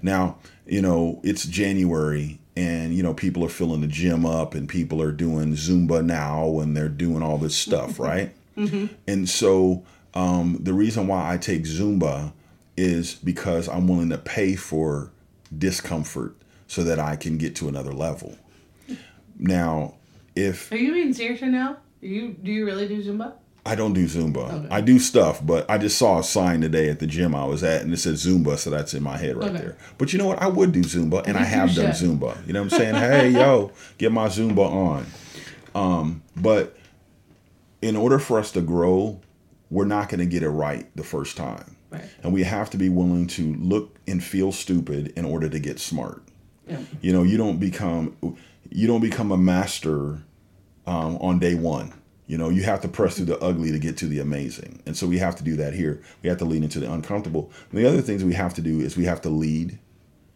Now, 0.03 0.39
you 0.67 0.83
know, 0.83 1.21
it's 1.23 1.45
January 1.45 2.39
and, 2.57 2.95
you 2.95 3.03
know, 3.03 3.15
people 3.15 3.45
are 3.45 3.51
filling 3.51 3.81
the 3.81 3.87
gym 3.87 4.27
up 4.27 4.55
and 4.55 4.69
people 4.69 5.01
are 5.01 5.13
doing 5.13 5.55
Zumba 5.55 6.05
now 6.05 6.61
and 6.61 6.77
they're 6.77 6.89
doing 6.89 7.23
all 7.23 7.39
this 7.39 7.57
stuff, 7.57 7.99
right? 8.01 8.35
Mm-hmm. 8.57 8.87
And 9.07 9.29
so 9.29 9.85
um, 10.15 10.59
the 10.61 10.73
reason 10.73 11.07
why 11.07 11.33
I 11.33 11.39
take 11.39 11.65
Zumba 11.65 12.33
is 12.77 13.15
because 13.15 13.69
I'm 13.69 13.87
willing 13.87 14.11
to 14.11 14.19
pay 14.19 14.57
for 14.57 15.11
discomfort 15.57 16.37
so 16.67 16.83
that 16.85 16.99
I 16.99 17.17
can 17.17 17.37
get 17.37 17.57
to 17.57 17.69
another 17.69 17.93
level. 17.93 18.37
Now, 19.39 19.95
if. 20.37 20.71
Are 20.73 20.77
you 20.77 20.93
being 20.93 21.13
serious 21.13 21.43
right 21.43 21.51
now? 21.51 21.79
You 22.01 22.37
do 22.43 22.51
you 22.51 22.65
really 22.65 22.89
do 22.89 23.03
Zumba? 23.03 23.35
I 23.65 23.75
don't 23.75 23.93
do 23.93 24.07
Zumba. 24.07 24.51
Okay. 24.51 24.69
I 24.71 24.81
do 24.81 24.99
stuff, 24.99 25.45
but 25.45 25.69
I 25.71 25.77
just 25.77 25.99
saw 25.99 26.19
a 26.19 26.25
sign 26.25 26.63
today 26.63 26.89
at 26.89 26.99
the 26.99 27.07
gym 27.07 27.35
I 27.35 27.45
was 27.45 27.63
at, 27.63 27.83
and 27.83 27.93
it 27.93 27.99
said 27.99 28.15
Zumba, 28.15 28.59
so 28.59 28.71
that's 28.71 28.95
in 28.95 29.03
my 29.03 29.19
head 29.19 29.37
right 29.37 29.51
okay. 29.51 29.59
there. 29.59 29.77
But 29.99 30.13
you 30.13 30.19
know 30.19 30.27
what? 30.27 30.41
I 30.41 30.49
would 30.49 30.73
do 30.73 30.81
Zumba, 30.81 31.27
and 31.27 31.37
I, 31.37 31.45
have 31.45 31.75
done 31.75 31.93
Zumba. 31.93 32.47
You 32.47 32.55
know 32.55 32.63
what 32.63 32.73
I'm 32.73 32.79
saying? 32.79 32.95
hey, 32.95 33.29
yo, 33.31 33.73
get 33.99 34.13
my 34.13 34.29
Zumba 34.29 34.67
on. 34.67 35.07
Um, 35.75 36.23
but 36.37 36.77
in 37.83 37.97
order 37.97 38.19
for 38.19 38.39
us 38.39 38.51
to 38.53 38.61
grow, 38.63 39.21
we're 39.71 39.85
not 39.85 40.09
going 40.09 40.21
to 40.21 40.27
get 40.27 40.43
it 40.43 40.51
right 40.51 40.89
the 40.97 41.05
first 41.05 41.37
time. 41.37 41.77
Right. 41.91 42.05
And 42.23 42.33
we 42.33 42.43
have 42.45 42.71
to 42.71 42.79
be 42.79 42.89
willing 42.89 43.27
to 43.29 43.55
look 43.55 43.99
and 44.07 44.23
feel 44.23 44.53
stupid 44.53 45.13
in 45.17 45.25
order 45.25 45.49
to 45.49 45.59
get 45.59 45.81
smart. 45.81 46.23
Yeah. 46.67 46.81
You 47.01 47.13
know, 47.13 47.23
you 47.25 47.37
don't 47.37 47.59
become 47.59 48.17
you 48.71 48.87
don't 48.87 49.01
become 49.01 49.33
a 49.33 49.37
master 49.37 50.23
um, 50.87 51.17
on 51.17 51.39
day 51.41 51.55
one. 51.55 51.93
You 52.31 52.39
know, 52.39 52.49
you 52.49 52.63
have 52.63 52.81
to 52.83 52.89
press 52.89 53.17
through 53.17 53.25
the 53.25 53.41
ugly 53.41 53.73
to 53.73 53.79
get 53.81 53.97
to 53.97 54.07
the 54.07 54.21
amazing. 54.21 54.81
And 54.87 54.97
so 54.97 55.09
we 55.09 55.19
have 55.19 55.35
to 55.35 55.43
do 55.43 55.57
that 55.57 55.75
here. 55.75 56.01
We 56.23 56.29
have 56.29 56.39
to 56.39 56.45
lean 56.45 56.63
into 56.63 56.79
the 56.79 56.89
uncomfortable. 56.89 57.51
And 57.73 57.81
the 57.81 57.89
other 57.89 58.01
things 58.01 58.23
we 58.23 58.35
have 58.35 58.55
to 58.55 58.63
do 58.63 58.79
is 58.79 58.97
we 58.97 59.07
have 59.07 59.21
to 59.23 59.29
lead. 59.29 59.81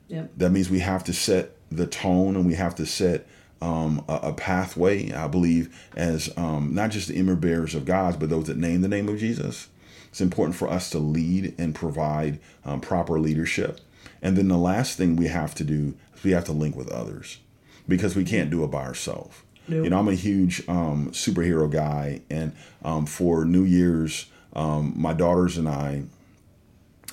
Yep. 0.09 0.33
That 0.39 0.51
means 0.51 0.69
we 0.69 0.81
have 0.81 1.05
to 1.05 1.13
set 1.13 1.53
the 1.71 1.87
tone 1.87 2.35
and 2.35 2.45
we 2.47 2.55
have 2.55 2.75
to 2.77 2.85
set 2.85 3.29
um, 3.63 4.05
a, 4.09 4.15
a, 4.15 4.33
pathway, 4.33 5.13
I 5.13 5.29
believe, 5.29 5.73
as 5.95 6.37
um, 6.37 6.75
not 6.75 6.91
just 6.91 7.07
the 7.07 7.15
image 7.15 7.41
bearers 7.41 7.77
of 7.77 7.85
God, 7.85 8.19
but 8.19 8.29
those 8.29 8.49
that 8.49 8.57
name 8.57 8.81
the 8.81 8.89
name 8.89 9.09
of 9.09 9.21
Jesus. 9.21 9.69
It's 10.09 10.21
important 10.21 10.57
for 10.57 10.69
us 10.69 10.91
to 10.91 10.99
lead 10.99 11.55
and 11.59 11.77
provide 11.77 12.41
um, 12.65 12.81
proper 12.81 13.21
leadership. 13.21 13.81
And 14.21 14.37
then 14.37 14.49
the 14.49 14.59
last 14.59 14.99
thing 14.99 15.15
we 15.15 15.29
have 15.29 15.55
to 15.55 15.65
do 15.65 15.95
is 16.17 16.25
we 16.25 16.33
have 16.33 16.45
to 16.47 16.53
link 16.53 16.75
with 16.75 16.91
others 16.91 17.39
because 17.87 18.17
we 18.17 18.25
can't 18.25 18.51
do 18.51 18.65
it 18.65 18.73
by 18.73 18.83
ourselves. 18.83 19.37
Nope. 19.67 19.85
You 19.85 19.91
know, 19.91 19.99
I'm 19.99 20.09
a 20.09 20.15
huge 20.15 20.67
um, 20.69 21.11
superhero 21.13 21.71
guy, 21.71 22.21
and 22.29 22.53
um, 22.85 23.07
for 23.07 23.45
New 23.45 23.65
Year's, 23.65 24.27
um, 24.55 24.93
my 24.95 25.15
daughters 25.15 25.57
and 25.57 25.69
I, 25.69 26.05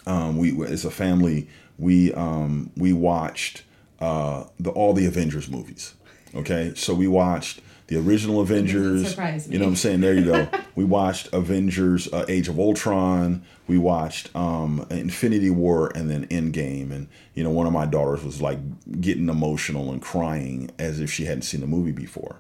um, 0.05 0.38
we 0.38 0.65
as 0.65 0.84
a 0.84 0.91
family, 0.91 1.48
we 1.77 2.13
um, 2.13 2.72
we 2.75 2.91
watched 2.93 3.63
uh, 4.00 4.46
the 4.60 4.70
all 4.72 4.93
the 4.93 5.05
Avengers 5.05 5.50
movies. 5.50 5.93
Okay, 6.36 6.74
so 6.75 6.93
we 6.93 7.08
watched 7.08 7.62
the 7.91 8.00
original 8.00 8.39
Avengers. 8.39 9.17
You 9.50 9.60
know 9.60 9.65
what 9.65 9.71
I'm 9.71 9.75
saying? 9.75 10.00
There 10.00 10.13
you 10.13 10.24
go. 10.24 10.48
we 10.75 10.86
watched 10.86 11.27
Avengers: 11.33 12.07
uh, 12.13 12.25
Age 12.29 12.48
of 12.48 12.57
Ultron. 12.57 13.43
We 13.67 13.77
watched 13.77 14.33
um, 14.33 14.88
Infinity 14.89 15.50
War 15.50 15.91
and 15.93 16.10
then 16.10 16.25
Endgame. 16.27 16.91
And 16.91 17.10
you 17.36 17.43
know, 17.43 17.50
one 17.50 17.67
of 17.67 17.74
my 17.74 17.86
daughters 17.86 18.24
was 18.24 18.41
like 18.41 18.60
getting 19.01 19.27
emotional 19.27 19.91
and 19.91 20.01
crying 20.01 20.71
as 20.79 21.01
if 21.01 21.12
she 21.12 21.25
hadn't 21.25 21.41
seen 21.41 21.60
the 21.60 21.67
movie 21.67 21.91
before. 21.91 22.38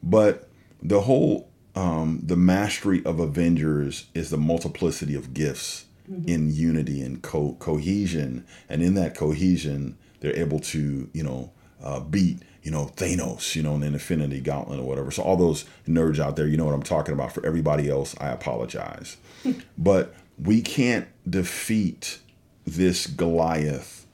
But 0.00 0.48
the 0.80 1.00
whole 1.00 1.50
um, 1.74 2.20
the 2.22 2.36
mastery 2.36 3.04
of 3.04 3.18
Avengers 3.18 4.06
is 4.14 4.30
the 4.30 4.38
multiplicity 4.38 5.16
of 5.16 5.34
gifts 5.34 5.86
mm-hmm. 6.08 6.28
in 6.28 6.54
unity 6.54 7.02
and 7.02 7.20
co- 7.20 7.56
cohesion, 7.58 8.46
and 8.68 8.80
in 8.80 8.94
that 8.94 9.16
cohesion, 9.16 9.98
they're 10.20 10.36
able 10.36 10.60
to 10.60 11.10
you 11.12 11.24
know 11.24 11.50
uh, 11.82 11.98
beat 11.98 12.42
you 12.64 12.70
know, 12.70 12.86
Thanos, 12.96 13.54
you 13.54 13.62
know, 13.62 13.74
an 13.74 13.82
Infinity 13.82 14.40
Gauntlet 14.40 14.80
or 14.80 14.84
whatever. 14.84 15.10
So 15.10 15.22
all 15.22 15.36
those 15.36 15.66
nerds 15.86 16.18
out 16.18 16.34
there, 16.34 16.48
you 16.48 16.56
know 16.56 16.64
what 16.64 16.74
I'm 16.74 16.82
talking 16.82 17.12
about. 17.12 17.32
For 17.32 17.44
everybody 17.46 17.90
else, 17.90 18.16
I 18.18 18.28
apologize. 18.28 19.18
but 19.78 20.14
we 20.42 20.62
can't 20.62 21.06
defeat 21.28 22.18
this 22.66 23.06
Goliath 23.06 24.06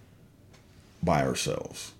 by 1.00 1.22
ourselves. 1.22 1.92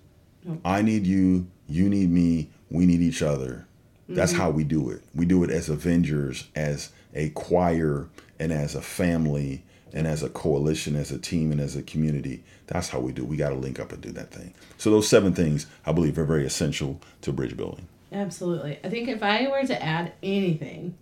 I 0.65 0.81
need 0.81 1.07
you, 1.07 1.47
you 1.69 1.87
need 1.87 2.09
me, 2.09 2.49
we 2.69 2.85
need 2.85 2.99
each 2.99 3.21
other. 3.21 3.65
That's 4.09 4.33
mm-hmm. 4.33 4.41
how 4.41 4.49
we 4.49 4.65
do 4.65 4.89
it. 4.89 5.01
We 5.15 5.25
do 5.25 5.43
it 5.43 5.51
as 5.51 5.69
Avengers, 5.69 6.47
as 6.53 6.91
a 7.13 7.29
choir, 7.29 8.07
and 8.39 8.51
as 8.51 8.75
a 8.75 8.81
family, 8.81 9.63
and 9.93 10.07
as 10.07 10.23
a 10.23 10.29
coalition, 10.29 10.95
as 10.95 11.11
a 11.11 11.17
team, 11.17 11.51
and 11.51 11.59
as 11.59 11.75
a 11.75 11.83
community. 11.83 12.43
That's 12.67 12.89
how 12.89 12.99
we 12.99 13.11
do. 13.11 13.25
We 13.25 13.37
got 13.37 13.49
to 13.49 13.55
link 13.55 13.79
up 13.79 13.91
and 13.91 14.01
do 14.01 14.11
that 14.11 14.31
thing. 14.31 14.53
So 14.77 14.89
those 14.89 15.07
seven 15.07 15.33
things, 15.33 15.67
I 15.85 15.91
believe, 15.91 16.17
are 16.17 16.25
very 16.25 16.45
essential 16.45 17.01
to 17.21 17.31
bridge 17.31 17.57
building. 17.57 17.87
Absolutely. 18.11 18.79
I 18.83 18.89
think 18.89 19.07
if 19.07 19.23
I 19.23 19.47
were 19.47 19.65
to 19.65 19.83
add 19.83 20.13
anything, 20.21 20.97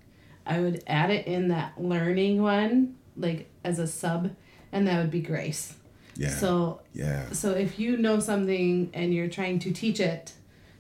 I 0.46 0.60
would 0.60 0.84
add 0.88 1.10
it 1.12 1.28
in 1.28 1.50
that 1.50 1.82
learning 1.82 2.42
one, 2.42 2.96
like 3.16 3.50
as 3.64 3.80
a 3.80 3.88
sub, 3.88 4.32
and 4.72 4.88
that 4.88 5.00
would 5.00 5.12
be 5.12 5.22
grace. 5.22 5.76
Yeah. 6.16 6.30
So 6.30 6.82
yeah. 6.94 7.32
So 7.32 7.52
if 7.52 7.80
you 7.80 7.98
know 7.98 8.20
something 8.20 8.90
and 8.94 9.14
you're 9.14 9.30
trying 9.30 9.60
to 9.60 9.72
teach 9.72 10.00
it, 10.00 10.34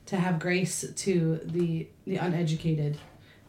to 0.08 0.18
have 0.18 0.40
grace 0.40 0.84
to 0.96 1.40
the 1.44 1.88
the 2.06 2.18
uneducated, 2.18 2.98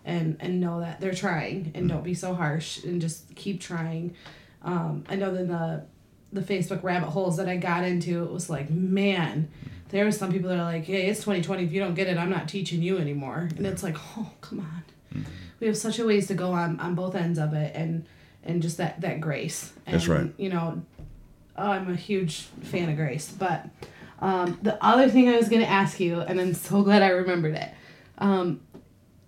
and 0.04 0.36
and 0.40 0.60
know 0.60 0.80
that 0.80 1.00
they're 1.00 1.14
trying, 1.14 1.72
and 1.74 1.86
mm. 1.86 1.88
don't 1.88 2.04
be 2.04 2.14
so 2.14 2.34
harsh, 2.34 2.84
and 2.84 3.00
just 3.00 3.34
keep 3.34 3.60
trying 3.60 4.14
um, 4.62 5.04
I 5.08 5.16
know 5.16 5.34
that 5.34 5.48
the 5.48 5.84
the 6.32 6.40
Facebook 6.40 6.82
rabbit 6.82 7.08
holes 7.08 7.38
that 7.38 7.48
I 7.48 7.56
got 7.56 7.82
into, 7.84 8.22
it 8.22 8.30
was 8.30 8.48
like, 8.48 8.70
man, 8.70 9.48
there 9.88 10.04
were 10.04 10.12
some 10.12 10.30
people 10.30 10.48
that 10.50 10.58
are 10.58 10.64
like, 10.64 10.84
hey, 10.84 11.08
it's 11.08 11.20
2020. 11.20 11.64
If 11.64 11.72
you 11.72 11.80
don't 11.80 11.94
get 11.94 12.06
it, 12.06 12.16
I'm 12.16 12.30
not 12.30 12.48
teaching 12.48 12.82
you 12.82 12.98
anymore. 12.98 13.48
And 13.56 13.66
it's 13.66 13.82
like, 13.82 13.96
oh, 14.16 14.30
come 14.40 14.60
on. 14.60 14.84
Mm-hmm. 15.12 15.30
We 15.58 15.66
have 15.66 15.76
such 15.76 15.98
a 15.98 16.06
ways 16.06 16.28
to 16.28 16.34
go 16.34 16.52
on, 16.52 16.78
on 16.78 16.94
both 16.94 17.16
ends 17.16 17.38
of 17.38 17.52
it 17.52 17.74
and 17.74 18.06
and 18.42 18.62
just 18.62 18.78
that, 18.78 19.00
that 19.02 19.20
grace. 19.20 19.72
And, 19.86 19.94
That's 19.94 20.08
right. 20.08 20.32
You 20.38 20.48
know, 20.48 20.82
oh, 21.58 21.70
I'm 21.70 21.92
a 21.92 21.96
huge 21.96 22.42
fan 22.62 22.88
of 22.88 22.96
grace. 22.96 23.30
But 23.30 23.68
um, 24.20 24.58
the 24.62 24.82
other 24.82 25.08
thing 25.08 25.28
I 25.28 25.36
was 25.36 25.48
going 25.48 25.60
to 25.60 25.68
ask 25.68 26.00
you, 26.00 26.20
and 26.20 26.40
I'm 26.40 26.54
so 26.54 26.82
glad 26.82 27.02
I 27.02 27.08
remembered 27.08 27.54
it. 27.54 27.70
Um, 28.16 28.60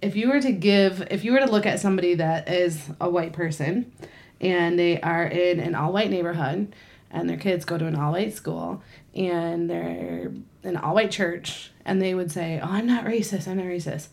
if 0.01 0.17
you 0.17 0.31
were 0.31 0.41
to 0.41 0.53
give, 0.53 1.07
if 1.11 1.25
you 1.25 1.33
were 1.33 1.41
to 1.41 1.51
look 1.51 1.67
at 1.67 1.79
somebody 1.79 2.15
that 2.15 2.49
is 2.49 2.89
a 3.01 3.09
white 3.09 3.35
person, 3.35 3.93
and 4.43 4.79
they 4.79 5.01
are 5.01 5.25
in 5.25 5.61
an 5.61 5.75
all 5.75 5.93
white 5.93 6.11
neighborhood 6.11 6.75
and 7.11 7.31
their 7.31 7.37
kids 7.37 7.65
go 7.65 7.79
to 7.79 7.87
an 7.87 7.95
all 7.95 8.13
white 8.13 8.35
school 8.35 8.83
and 9.15 9.71
they're 9.71 10.33
an 10.65 10.77
all 10.77 10.95
white 10.95 11.11
church 11.11 11.71
and 11.85 12.03
they 12.03 12.15
would 12.15 12.33
say, 12.33 12.61
Oh, 12.63 12.69
I'm 12.69 12.87
not 12.87 13.05
racist, 13.05 13.47
I'm 13.47 13.59
not 13.59 13.67
racist. 13.67 14.09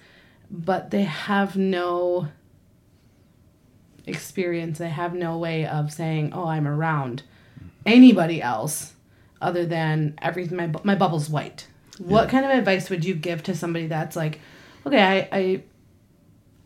But 0.51 0.91
they 0.91 1.03
have 1.03 1.55
no 1.55 2.27
experience, 4.05 4.77
they 4.77 4.89
have 4.89 5.13
no 5.13 5.37
way 5.37 5.65
of 5.65 5.91
saying, 5.91 6.33
Oh, 6.33 6.45
I'm 6.45 6.67
around 6.67 7.23
anybody 7.85 8.41
else 8.41 8.93
other 9.41 9.65
than 9.65 10.15
everything, 10.21 10.57
my, 10.57 10.71
my 10.83 10.95
bubble's 10.95 11.29
white. 11.29 11.67
What 11.97 12.25
yeah. 12.25 12.31
kind 12.31 12.45
of 12.45 12.51
advice 12.51 12.89
would 12.89 13.03
you 13.03 13.15
give 13.15 13.43
to 13.43 13.55
somebody 13.55 13.87
that's 13.87 14.15
like, 14.15 14.39
Okay, 14.85 15.01
I, 15.01 15.29
I 15.31 15.63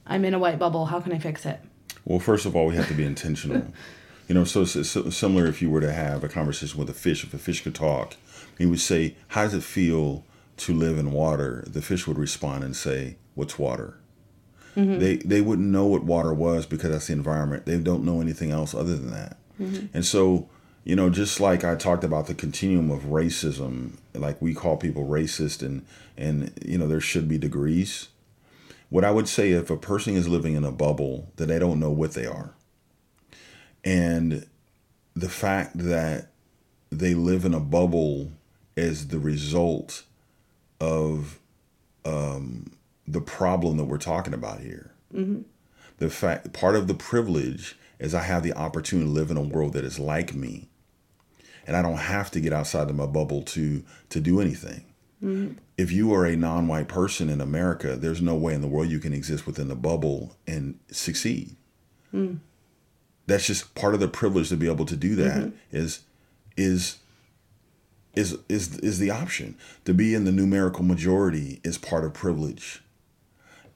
I'm 0.06 0.26
in 0.26 0.34
a 0.34 0.40
white 0.40 0.60
bubble, 0.60 0.86
how 0.88 1.00
can 1.00 1.14
I 1.14 1.20
fix 1.20 1.46
it? 1.46 1.60
Well, 2.06 2.20
first 2.20 2.46
of 2.46 2.56
all, 2.56 2.68
we 2.68 2.76
have 2.76 2.88
to 2.88 2.94
be 2.94 3.06
intentional. 3.06 3.68
you 4.28 4.36
know, 4.36 4.44
so 4.44 4.66
similar 4.66 5.48
if 5.48 5.62
you 5.62 5.70
were 5.70 5.82
to 5.82 5.92
have 5.92 6.24
a 6.24 6.30
conversation 6.30 6.80
with 6.80 6.90
a 6.90 6.94
fish. 6.94 7.24
If 7.24 7.34
a 7.34 7.38
fish 7.38 7.62
could 7.64 7.76
talk, 7.76 8.16
he 8.58 8.66
would 8.66 8.80
say, 8.80 9.16
"How 9.30 9.44
does 9.44 9.54
it 9.54 9.64
feel 9.64 10.26
to 10.58 10.74
live 10.74 10.98
in 10.98 11.12
water?" 11.12 11.64
The 11.68 11.82
fish 11.82 12.08
would 12.08 12.18
respond 12.18 12.64
and 12.64 12.76
say, 12.76 13.18
"What's 13.36 13.60
water?" 13.60 13.98
Mm-hmm. 14.76 15.00
They 15.00 15.16
they 15.18 15.42
wouldn't 15.42 15.68
know 15.68 15.86
what 15.86 16.04
water 16.04 16.34
was 16.34 16.66
because 16.66 16.92
that's 16.92 17.08
the 17.08 17.14
environment. 17.14 17.66
They 17.66 17.78
don't 17.78 18.04
know 18.04 18.22
anything 18.22 18.52
else 18.52 18.74
other 18.74 18.96
than 18.96 19.12
that. 19.12 19.38
Mm-hmm. 19.62 19.86
And 19.94 20.06
so, 20.06 20.50
you 20.84 20.96
know, 20.96 21.10
just 21.10 21.40
like 21.40 21.64
I 21.64 21.76
talked 21.76 22.04
about 22.04 22.28
the 22.28 22.34
continuum 22.34 22.90
of 22.90 23.04
racism, 23.04 23.98
like 24.14 24.42
we 24.42 24.54
call 24.54 24.78
people 24.78 25.06
racist, 25.06 25.62
and 25.62 25.86
and 26.18 26.52
you 26.66 26.78
know 26.78 26.88
there 26.88 27.02
should 27.02 27.28
be 27.28 27.38
degrees 27.38 28.10
what 28.94 29.04
I 29.04 29.10
would 29.10 29.28
say 29.28 29.54
if 29.54 29.72
a 29.72 29.76
person 29.76 30.16
is 30.16 30.28
living 30.28 30.54
in 30.54 30.64
a 30.64 30.72
bubble 30.72 31.32
that 31.38 31.48
they 31.48 31.58
don't 31.58 31.80
know 31.80 31.90
what 31.90 32.14
they 32.14 32.28
are, 32.28 32.54
and 33.84 34.46
the 35.16 35.30
fact 35.30 35.76
that 35.80 36.28
they 36.92 37.16
live 37.16 37.44
in 37.44 37.56
a 37.56 37.60
bubble 37.60 38.30
is 38.78 39.08
the 39.08 39.18
result 39.18 40.04
of 40.80 41.40
um, 42.06 42.78
the 43.08 43.20
problem 43.20 43.78
that 43.78 43.86
we're 43.86 43.98
talking 43.98 44.36
about 44.36 44.60
here. 44.60 44.92
Mm-hmm. 45.12 45.42
The 45.98 46.12
fact, 46.12 46.54
part 46.54 46.76
of 46.76 46.88
the 46.88 46.94
privilege 46.94 47.76
is 47.98 48.14
I 48.14 48.22
have 48.22 48.44
the 48.44 48.54
opportunity 48.54 49.08
to 49.08 49.12
live 49.12 49.32
in 49.32 49.38
a 49.38 49.42
world 49.42 49.74
that 49.74 49.86
is 49.86 49.98
like 49.98 50.36
me, 50.36 50.68
and 51.66 51.76
I 51.76 51.82
don't 51.82 51.98
have 51.98 52.30
to 52.30 52.40
get 52.40 52.54
outside 52.54 52.92
of 52.92 52.96
my 52.96 53.08
bubble 53.08 53.42
to 53.42 53.84
to 54.10 54.20
do 54.20 54.40
anything. 54.40 54.93
Mm-hmm. 55.24 55.54
If 55.78 55.92
you 55.92 56.14
are 56.14 56.26
a 56.26 56.36
non 56.36 56.68
white 56.68 56.88
person 56.88 57.30
in 57.30 57.40
America, 57.40 57.96
there's 57.96 58.22
no 58.22 58.36
way 58.36 58.54
in 58.54 58.62
the 58.62 58.68
world 58.68 58.90
you 58.90 59.00
can 59.00 59.14
exist 59.14 59.48
within 59.48 59.70
the 59.70 59.76
bubble 59.76 60.36
and 60.46 60.80
succeed. 60.92 61.56
Mm. 62.14 62.40
That's 63.26 63.48
just 63.48 63.74
part 63.74 63.94
of 63.94 64.02
the 64.02 64.10
privilege 64.10 64.50
to 64.50 64.58
be 64.58 64.70
able 64.70 64.86
to 64.86 64.98
do 64.98 65.16
that. 65.16 65.38
Mm-hmm. 65.38 65.56
Is 65.72 66.02
is 66.58 66.98
is 68.16 68.38
is 68.50 68.78
is 68.80 69.00
the 69.00 69.10
option 69.10 69.56
to 69.86 69.94
be 69.94 70.14
in 70.14 70.26
the 70.26 70.32
numerical 70.32 70.84
majority 70.84 71.60
is 71.64 71.78
part 71.78 72.04
of 72.04 72.14
privilege 72.14 72.84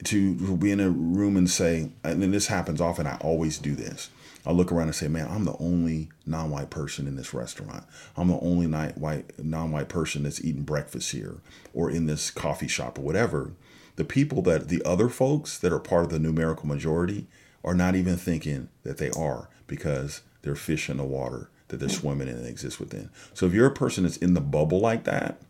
to 0.03 0.55
be 0.57 0.71
in 0.71 0.79
a 0.79 0.89
room 0.89 1.35
and 1.35 1.49
say 1.49 1.89
and 2.03 2.21
this 2.21 2.47
happens 2.47 2.79
often 2.79 3.07
i 3.07 3.17
always 3.17 3.57
do 3.57 3.75
this 3.75 4.09
I 4.47 4.51
look 4.53 4.71
around 4.71 4.87
and 4.87 4.95
say, 4.95 5.09
man, 5.09 5.27
I'm 5.29 5.43
the 5.43 5.57
only 5.59 6.09
non-white 6.25 6.69
person 6.69 7.05
in 7.05 7.17
this 7.17 7.33
restaurant. 7.33 7.83
I'm 8.15 8.29
the 8.29 8.39
only 8.39 8.67
white 8.67 9.37
non-white 9.43 9.89
person 9.89 10.23
that's 10.23 10.43
eating 10.43 10.63
breakfast 10.63 11.11
here 11.11 11.41
or 11.73 11.91
in 11.91 12.05
this 12.05 12.31
coffee 12.31 12.69
shop 12.69 12.97
or 12.97 13.01
whatever. 13.01 13.51
the 13.97 14.05
people 14.05 14.41
that 14.43 14.69
the 14.69 14.81
other 14.85 15.09
folks 15.09 15.57
that 15.57 15.73
are 15.73 15.79
part 15.79 16.05
of 16.05 16.11
the 16.11 16.19
numerical 16.19 16.67
majority 16.67 17.27
are 17.63 17.73
not 17.73 17.95
even 17.95 18.15
thinking 18.15 18.69
that 18.83 18.97
they 18.97 19.09
are 19.11 19.49
because 19.65 20.21
they're 20.43 20.55
fish 20.55 20.89
in 20.89 20.97
the 20.97 21.03
water 21.03 21.49
that 21.67 21.77
they're 21.77 21.89
swimming 21.89 22.29
in 22.29 22.37
and 22.37 22.47
exist 22.47 22.79
within. 22.79 23.09
So 23.33 23.45
if 23.45 23.53
you're 23.53 23.67
a 23.67 23.73
person 23.73 24.03
that's 24.03 24.17
in 24.17 24.33
the 24.33 24.41
bubble 24.41 24.79
like 24.79 25.03
that, 25.03 25.41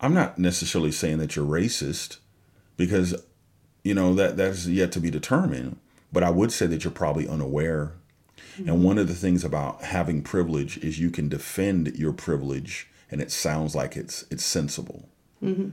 I'm 0.00 0.12
not 0.12 0.38
necessarily 0.38 0.92
saying 0.92 1.18
that 1.18 1.34
you're 1.36 1.46
racist 1.46 2.18
because 2.76 3.14
you 3.82 3.94
know 3.94 4.14
that 4.14 4.36
that's 4.36 4.66
yet 4.66 4.92
to 4.92 5.00
be 5.00 5.10
determined, 5.10 5.78
but 6.12 6.22
I 6.22 6.30
would 6.30 6.52
say 6.52 6.66
that 6.66 6.84
you're 6.84 6.90
probably 6.90 7.26
unaware. 7.26 7.92
Mm-hmm. 8.56 8.68
And 8.68 8.84
one 8.84 8.98
of 8.98 9.08
the 9.08 9.14
things 9.14 9.44
about 9.44 9.82
having 9.82 10.22
privilege 10.22 10.78
is 10.78 10.98
you 10.98 11.10
can 11.10 11.28
defend 11.28 11.96
your 11.96 12.12
privilege 12.12 12.88
and 13.10 13.20
it 13.20 13.30
sounds 13.30 13.74
like 13.74 13.96
it's 13.96 14.24
it's 14.30 14.44
sensible. 14.44 15.08
Mm-hmm. 15.42 15.70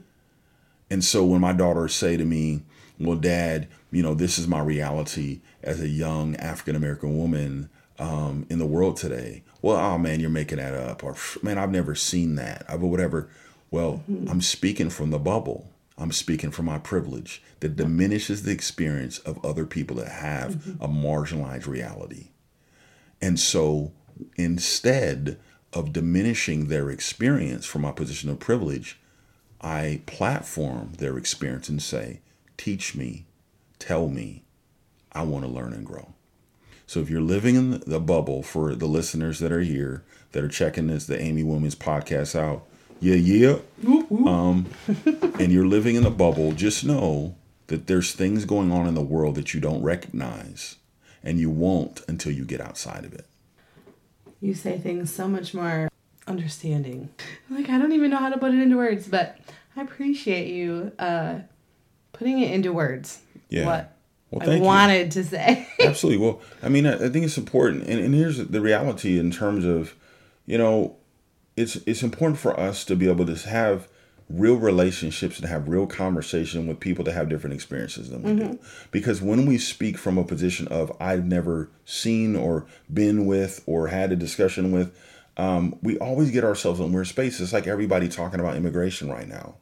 And 0.90 1.04
so 1.04 1.26
when 1.26 1.42
my 1.42 1.54
daughters 1.54 1.94
say 1.94 2.18
to 2.18 2.26
me, 2.26 2.64
"Well, 3.00 3.18
Dad, 3.18 3.68
you 3.92 4.04
know 4.04 4.14
this 4.14 4.40
is 4.40 4.48
my 4.48 4.62
reality 4.62 5.42
as 5.62 5.82
a 5.82 5.88
young 5.88 6.36
African 6.38 6.76
American 6.76 7.18
woman 7.18 7.70
um, 8.00 8.46
in 8.50 8.60
the 8.60 8.66
world 8.66 8.98
today," 8.98 9.44
well, 9.62 9.78
oh 9.78 9.98
man, 9.98 10.20
you're 10.20 10.30
making 10.30 10.58
that 10.58 10.74
up, 10.74 11.04
or 11.04 11.16
man, 11.44 11.58
I've 11.58 11.72
never 11.72 11.96
seen 11.96 12.36
that, 12.36 12.66
or 12.70 12.78
whatever. 12.78 13.30
Well, 13.70 14.04
mm-hmm. 14.10 14.30
I'm 14.30 14.42
speaking 14.42 14.90
from 14.90 15.12
the 15.12 15.20
bubble. 15.20 15.70
I'm 16.00 16.12
speaking 16.12 16.52
from 16.52 16.66
my 16.66 16.78
privilege 16.78 17.42
that 17.60 17.76
diminishes 17.76 18.44
the 18.44 18.52
experience 18.52 19.18
of 19.20 19.44
other 19.44 19.66
people 19.66 19.96
that 19.98 20.10
have 20.10 20.56
mm-hmm. 20.56 20.84
a 20.84 20.88
marginalized 20.88 21.66
reality. 21.66 22.28
And 23.22 23.40
so 23.40 23.92
instead 24.36 25.38
of 25.74 25.94
diminishing 25.94 26.68
their 26.68 26.90
experience 26.90 27.66
from 27.66 27.82
my 27.82 27.92
position 27.92 28.30
of 28.30 28.40
privilege, 28.40 29.00
I 29.62 30.02
platform 30.06 30.94
their 30.98 31.18
experience 31.18 31.70
and 31.70 31.82
say, 31.82 32.22
teach 32.58 32.96
me, 32.96 33.26
tell 33.80 34.08
me, 34.08 34.44
I 35.12 35.24
want 35.24 35.46
to 35.46 35.52
learn 35.52 35.74
and 35.74 35.86
grow. 35.86 36.14
So 36.86 37.02
if 37.02 37.10
you're 37.10 37.22
living 37.22 37.56
in 37.56 37.84
the 37.86 38.00
bubble 38.00 38.44
for 38.44 38.74
the 38.74 38.86
listeners 38.86 39.40
that 39.40 39.52
are 39.52 39.62
here 39.62 40.04
that 40.32 40.44
are 40.44 40.50
checking 40.50 40.88
this, 40.88 41.06
the 41.06 41.20
Amy 41.20 41.44
Williams 41.44 41.76
podcast 41.76 42.34
out, 42.40 42.66
yeah, 43.00 43.16
yeah. 43.16 43.58
Um, 43.86 44.68
and 45.40 45.52
you're 45.52 45.68
living 45.68 45.96
in 45.96 46.06
a 46.06 46.12
bubble, 46.12 46.54
just 46.54 46.86
know 46.86 47.36
that 47.68 47.88
there's 47.88 48.14
things 48.14 48.46
going 48.46 48.72
on 48.72 48.88
in 48.88 48.96
the 48.96 49.02
world 49.02 49.36
that 49.36 49.54
you 49.54 49.60
don't 49.60 49.84
recognize, 49.84 50.78
and 51.28 51.42
you 51.42 51.50
won't 51.50 52.02
until 52.08 52.32
you 52.32 52.46
get 52.46 52.62
outside 52.62 53.04
of 53.04 53.14
it. 53.14 53.26
You 54.40 54.54
say 54.54 54.78
things 54.78 55.14
so 55.14 55.28
much 55.28 55.54
more 55.54 55.90
understanding. 56.26 57.10
Like 57.50 57.70
I 57.70 57.78
don't 57.78 57.92
even 57.92 58.10
know 58.12 58.18
how 58.18 58.30
to 58.30 58.38
put 58.38 58.54
it 58.54 58.62
into 58.62 58.78
words, 58.78 59.08
but 59.10 59.38
I 59.76 59.82
appreciate 59.82 60.48
you 60.48 60.94
uh, 60.98 61.40
putting 62.14 62.40
it 62.40 62.52
into 62.52 62.72
words. 62.72 63.20
Yeah. 63.50 63.66
What 63.66 63.94
well, 64.32 64.50
I 64.50 64.60
wanted 64.60 65.16
you. 65.16 65.22
to 65.22 65.28
say. 65.28 65.68
Absolutely. 65.82 66.26
Well, 66.26 66.42
I 66.64 66.70
mean, 66.70 66.86
I, 66.86 66.94
I 66.94 67.10
think 67.10 67.26
it's 67.26 67.38
important, 67.38 67.84
and, 67.84 68.00
and 68.00 68.14
here's 68.14 68.38
the 68.38 68.62
reality 68.62 69.20
in 69.20 69.32
terms 69.32 69.66
of, 69.66 69.96
you 70.46 70.58
know, 70.58 70.96
it's 71.58 71.76
it's 71.88 72.04
important 72.04 72.40
for 72.40 72.58
us 72.58 72.86
to 72.86 72.96
be 72.96 73.10
able 73.10 73.26
to 73.26 73.50
have 73.50 73.90
real 74.30 74.56
relationships 74.56 75.40
and 75.40 75.48
have 75.48 75.70
real 75.70 75.88
conversation 75.88 76.68
with 76.68 76.80
people 76.80 77.04
that 77.06 77.14
have 77.14 77.30
different 77.30 77.54
experiences 77.54 78.10
than 78.10 78.24
we 78.24 78.32
mm-hmm. 78.32 78.52
do. 78.54 78.60
Because 78.92 79.22
when 79.22 79.46
we 79.46 79.58
speak 79.58 79.98
from 79.98 80.18
a 80.18 80.24
position 80.24 80.68
of 80.68 80.96
I've 81.00 81.26
never 81.26 81.70
seen 81.86 82.36
or 82.36 82.66
been 82.94 83.26
with 83.26 83.64
or 83.66 83.88
had 83.88 84.12
a 84.12 84.18
discussion 84.18 84.72
with, 84.72 84.94
um, 85.38 85.78
we 85.82 85.98
always 86.00 86.32
get 86.32 86.44
ourselves 86.44 86.80
in 86.80 86.92
weird 86.92 87.08
spaces. 87.08 87.42
It's 87.42 87.54
like 87.54 87.68
everybody 87.68 88.10
talking 88.10 88.40
about 88.40 88.58
immigration 88.58 89.10
right 89.10 89.28
now. 89.28 89.56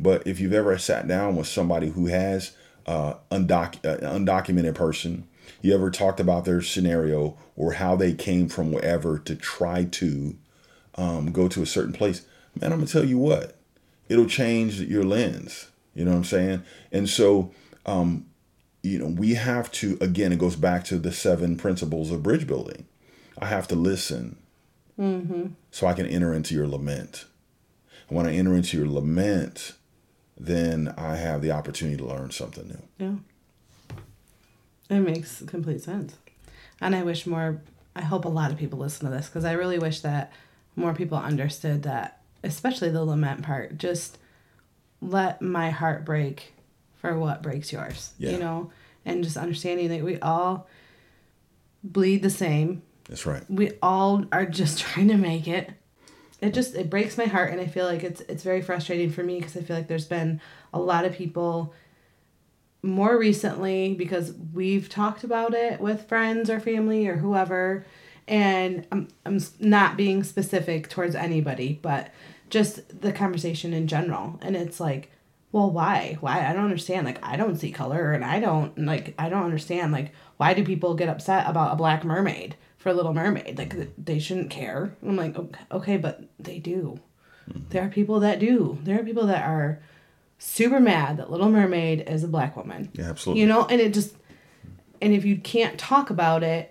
But 0.00 0.26
if 0.26 0.40
you've 0.40 0.52
ever 0.52 0.76
sat 0.78 1.06
down 1.06 1.36
with 1.36 1.46
somebody 1.46 1.90
who 1.90 2.06
has 2.06 2.52
uh, 2.86 3.14
undoc- 3.30 3.84
uh, 3.84 3.98
undocumented 4.08 4.74
person, 4.74 5.28
you 5.60 5.74
ever 5.74 5.90
talked 5.90 6.20
about 6.20 6.44
their 6.44 6.62
scenario 6.62 7.36
or 7.56 7.74
how 7.74 7.94
they 7.96 8.14
came 8.14 8.48
from 8.48 8.72
wherever 8.72 9.18
to 9.18 9.34
try 9.34 9.84
to 9.84 10.36
um, 10.94 11.32
go 11.32 11.48
to 11.48 11.62
a 11.62 11.66
certain 11.66 11.92
place, 11.92 12.24
man, 12.60 12.72
I'm 12.72 12.78
gonna 12.78 12.90
tell 12.90 13.04
you 13.04 13.18
what, 13.18 13.57
it'll 14.08 14.26
change 14.26 14.80
your 14.80 15.04
lens. 15.04 15.68
You 15.94 16.04
know 16.04 16.12
what 16.12 16.18
I'm 16.18 16.24
saying? 16.24 16.62
And 16.92 17.08
so, 17.08 17.52
um, 17.86 18.26
you 18.82 18.98
know, 18.98 19.06
we 19.06 19.34
have 19.34 19.70
to 19.72 19.98
again. 20.00 20.32
It 20.32 20.38
goes 20.38 20.56
back 20.56 20.84
to 20.84 20.98
the 20.98 21.12
seven 21.12 21.56
principles 21.56 22.10
of 22.10 22.22
bridge 22.22 22.46
building. 22.46 22.86
I 23.40 23.46
have 23.46 23.68
to 23.68 23.74
listen, 23.74 24.36
mm-hmm. 24.98 25.48
so 25.70 25.86
I 25.86 25.94
can 25.94 26.06
enter 26.06 26.32
into 26.32 26.54
your 26.54 26.66
lament. 26.66 27.26
And 28.08 28.16
when 28.16 28.26
I 28.26 28.34
enter 28.34 28.54
into 28.54 28.76
your 28.76 28.88
lament, 28.88 29.72
then 30.36 30.94
I 30.96 31.16
have 31.16 31.42
the 31.42 31.50
opportunity 31.50 31.96
to 31.96 32.06
learn 32.06 32.30
something 32.30 32.68
new. 32.98 33.22
Yeah, 34.90 34.96
it 34.96 35.00
makes 35.00 35.42
complete 35.42 35.82
sense. 35.82 36.16
And 36.80 36.94
I 36.94 37.02
wish 37.02 37.26
more. 37.26 37.60
I 37.96 38.02
hope 38.02 38.24
a 38.24 38.28
lot 38.28 38.52
of 38.52 38.58
people 38.58 38.78
listen 38.78 39.06
to 39.06 39.14
this 39.14 39.26
because 39.26 39.44
I 39.44 39.52
really 39.52 39.78
wish 39.78 40.00
that 40.00 40.32
more 40.76 40.94
people 40.94 41.18
understood 41.18 41.82
that, 41.82 42.17
especially 42.42 42.90
the 42.90 43.04
lament 43.04 43.42
part, 43.42 43.78
just 43.78 44.18
let 45.00 45.40
my 45.42 45.70
heart 45.70 46.04
break 46.04 46.54
for 46.96 47.18
what 47.18 47.42
breaks 47.42 47.72
yours. 47.72 48.12
Yeah. 48.18 48.32
You 48.32 48.38
know, 48.38 48.70
and 49.04 49.24
just 49.24 49.36
understanding 49.36 49.88
that 49.88 50.04
we 50.04 50.18
all 50.20 50.68
bleed 51.82 52.22
the 52.22 52.30
same. 52.30 52.82
That's 53.08 53.26
right. 53.26 53.42
We 53.48 53.72
all 53.82 54.24
are 54.32 54.46
just 54.46 54.78
trying 54.80 55.08
to 55.08 55.16
make 55.16 55.48
it. 55.48 55.70
It 56.40 56.54
just 56.54 56.76
it 56.76 56.88
breaks 56.88 57.18
my 57.18 57.24
heart 57.24 57.50
and 57.50 57.60
I 57.60 57.66
feel 57.66 57.84
like 57.84 58.04
it's 58.04 58.20
it's 58.22 58.44
very 58.44 58.62
frustrating 58.62 59.10
for 59.10 59.24
me 59.24 59.38
because 59.38 59.56
I 59.56 59.60
feel 59.60 59.74
like 59.74 59.88
there's 59.88 60.06
been 60.06 60.40
a 60.72 60.78
lot 60.78 61.04
of 61.04 61.12
people 61.12 61.74
more 62.80 63.18
recently 63.18 63.94
because 63.94 64.32
we've 64.54 64.88
talked 64.88 65.24
about 65.24 65.52
it 65.52 65.80
with 65.80 66.08
friends 66.08 66.48
or 66.48 66.60
family 66.60 67.08
or 67.08 67.16
whoever 67.16 67.84
and 68.28 68.86
I'm, 68.92 69.08
I'm 69.26 69.40
not 69.58 69.96
being 69.96 70.22
specific 70.22 70.88
towards 70.88 71.14
anybody 71.14 71.78
but 71.82 72.10
just 72.50 73.00
the 73.00 73.12
conversation 73.12 73.72
in 73.72 73.86
general. 73.88 74.38
And 74.42 74.56
it's 74.56 74.80
like 74.80 75.10
well 75.50 75.70
why? 75.70 76.18
Why? 76.20 76.46
I 76.46 76.52
don't 76.52 76.64
understand. 76.64 77.06
Like 77.06 77.24
i 77.24 77.36
don't 77.36 77.56
see 77.56 77.72
color 77.72 78.12
and 78.12 78.24
i 78.24 78.38
don't 78.38 78.78
like 78.78 79.14
i 79.18 79.28
don't 79.28 79.44
understand. 79.44 79.92
Like 79.92 80.12
why 80.36 80.54
do 80.54 80.64
people 80.64 80.94
get 80.94 81.08
upset 81.08 81.48
about 81.48 81.72
a 81.72 81.76
black 81.76 82.04
mermaid 82.04 82.56
for 82.76 82.92
little 82.92 83.14
mermaid? 83.14 83.58
Like 83.58 83.74
they 84.02 84.18
shouldn't 84.18 84.50
care. 84.50 84.96
I'm 85.02 85.16
like 85.16 85.36
okay 85.72 85.96
but 85.96 86.24
they 86.38 86.58
do. 86.58 87.00
Mm-hmm. 87.48 87.70
there 87.70 87.84
are 87.84 87.88
people 87.88 88.20
that 88.20 88.38
do. 88.40 88.78
There 88.82 89.00
are 89.00 89.04
people 89.04 89.26
that 89.26 89.44
are 89.46 89.80
super 90.38 90.80
mad 90.80 91.16
that 91.16 91.30
little 91.30 91.48
mermaid 91.48 92.04
is 92.06 92.22
a 92.22 92.28
black 92.28 92.56
woman. 92.56 92.90
Yeah 92.92 93.08
absolutely. 93.08 93.40
You 93.40 93.48
know 93.48 93.64
and 93.66 93.80
it 93.80 93.94
just 93.94 94.14
and 95.00 95.14
if 95.14 95.24
you 95.24 95.36
can't 95.36 95.78
talk 95.78 96.10
about 96.10 96.42
it 96.42 96.70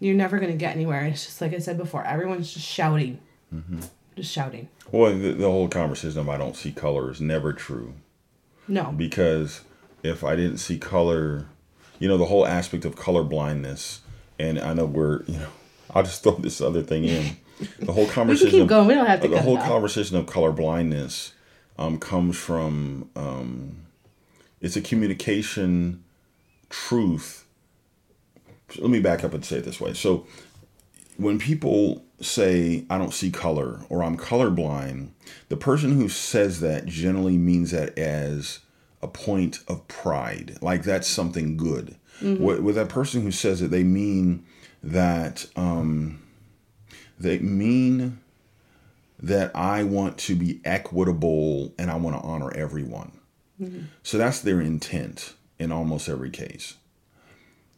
you're 0.00 0.16
never 0.16 0.38
going 0.38 0.50
to 0.50 0.58
get 0.58 0.74
anywhere. 0.74 1.04
It's 1.04 1.26
just 1.26 1.40
like 1.40 1.54
I 1.54 1.58
said 1.58 1.78
before, 1.78 2.04
everyone's 2.04 2.52
just 2.52 2.66
shouting, 2.66 3.20
mm-hmm. 3.54 3.80
just 4.16 4.32
shouting. 4.32 4.68
Well, 4.90 5.16
the, 5.16 5.32
the 5.32 5.48
whole 5.48 5.68
conversation 5.68 6.18
of 6.18 6.28
I 6.28 6.38
don't 6.38 6.56
see 6.56 6.72
color 6.72 7.10
is 7.10 7.20
never 7.20 7.52
true. 7.52 7.94
No. 8.66 8.92
Because 8.92 9.60
if 10.02 10.24
I 10.24 10.34
didn't 10.34 10.58
see 10.58 10.78
color, 10.78 11.46
you 11.98 12.08
know, 12.08 12.16
the 12.16 12.24
whole 12.24 12.46
aspect 12.46 12.84
of 12.84 12.96
color 12.96 13.22
blindness, 13.22 14.00
and 14.38 14.58
I 14.58 14.72
know 14.72 14.86
we're, 14.86 15.22
you 15.24 15.38
know, 15.38 15.48
I'll 15.94 16.02
just 16.02 16.22
throw 16.22 16.36
this 16.36 16.60
other 16.60 16.82
thing 16.82 17.04
in. 17.04 17.36
The 17.78 17.92
whole 17.92 18.06
conversation. 18.06 18.46
we 18.46 18.50
can 18.52 18.60
keep 18.60 18.68
going. 18.68 18.88
We 18.88 18.94
don't 18.94 19.06
have 19.06 19.20
to. 19.20 19.28
The 19.28 19.42
whole 19.42 19.58
conversation 19.58 20.16
of 20.16 20.26
color 20.26 20.50
blindness 20.50 21.34
um, 21.78 21.98
comes 21.98 22.36
from. 22.38 23.10
Um, 23.14 23.76
it's 24.60 24.76
a 24.76 24.80
communication 24.80 26.04
truth 26.70 27.44
let 28.78 28.90
me 28.90 29.00
back 29.00 29.24
up 29.24 29.34
and 29.34 29.44
say 29.44 29.56
it 29.56 29.64
this 29.64 29.80
way. 29.80 29.94
So 29.94 30.26
when 31.16 31.38
people 31.38 32.04
say 32.20 32.84
I 32.88 32.98
don't 32.98 33.14
see 33.14 33.30
color 33.30 33.80
or 33.88 34.02
I'm 34.02 34.16
colorblind, 34.16 35.10
the 35.48 35.56
person 35.56 35.92
who 35.92 36.08
says 36.08 36.60
that 36.60 36.86
generally 36.86 37.36
means 37.36 37.70
that 37.72 37.98
as 37.98 38.60
a 39.02 39.08
point 39.08 39.60
of 39.68 39.86
pride, 39.88 40.58
like 40.60 40.82
that's 40.82 41.08
something 41.08 41.56
good. 41.56 41.96
Mm-hmm. 42.20 42.42
With, 42.42 42.60
with, 42.60 42.74
that 42.74 42.90
person 42.90 43.22
who 43.22 43.30
says 43.30 43.62
it, 43.62 43.70
they 43.70 43.82
mean 43.82 44.44
that 44.82 45.46
um, 45.56 46.22
they 47.18 47.38
mean 47.38 48.20
that 49.18 49.54
I 49.54 49.84
want 49.84 50.18
to 50.18 50.34
be 50.34 50.60
equitable 50.64 51.74
and 51.78 51.90
I 51.90 51.96
want 51.96 52.16
to 52.16 52.22
honor 52.22 52.52
everyone. 52.54 53.12
Mm-hmm. 53.60 53.84
So 54.02 54.18
that's 54.18 54.40
their 54.40 54.60
intent 54.60 55.34
in 55.58 55.72
almost 55.72 56.08
every 56.08 56.30
case 56.30 56.76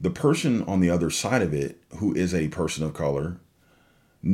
the 0.02 0.10
person 0.10 0.62
on 0.64 0.80
the 0.80 0.90
other 0.90 1.08
side 1.08 1.40
of 1.40 1.54
it 1.54 1.80
who 1.98 2.12
is 2.14 2.34
a 2.34 2.48
person 2.48 2.84
of 2.84 2.92
color 2.92 3.38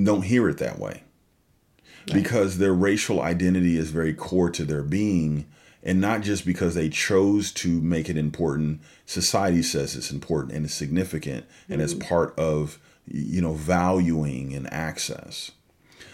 don't 0.02 0.22
hear 0.22 0.48
it 0.48 0.58
that 0.58 0.78
way 0.78 1.02
right. 2.08 2.14
because 2.14 2.58
their 2.58 2.74
racial 2.74 3.20
identity 3.20 3.76
is 3.76 3.90
very 3.90 4.14
core 4.14 4.50
to 4.50 4.64
their 4.64 4.82
being 4.82 5.46
and 5.82 6.00
not 6.00 6.22
just 6.22 6.44
because 6.44 6.74
they 6.74 6.88
chose 6.88 7.52
to 7.52 7.80
make 7.80 8.08
it 8.08 8.16
important 8.16 8.80
society 9.06 9.62
says 9.62 9.94
it's 9.94 10.10
important 10.10 10.52
and 10.52 10.64
it's 10.64 10.74
significant 10.74 11.44
mm-hmm. 11.44 11.74
and 11.74 11.82
it's 11.82 11.94
mm-hmm. 11.94 12.08
part 12.08 12.36
of 12.38 12.78
you 13.06 13.40
know 13.40 13.52
valuing 13.52 14.54
and 14.54 14.72
access 14.72 15.52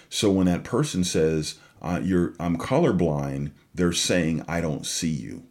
so 0.08 0.30
when 0.30 0.46
that 0.46 0.64
person 0.64 1.04
says 1.04 1.56
uh, 1.80 2.00
you're 2.02 2.34
i'm 2.38 2.58
colorblind 2.58 3.50
they're 3.74 3.92
saying 3.92 4.44
i 4.48 4.60
don't 4.60 4.86
see 4.86 5.08
you 5.10 5.44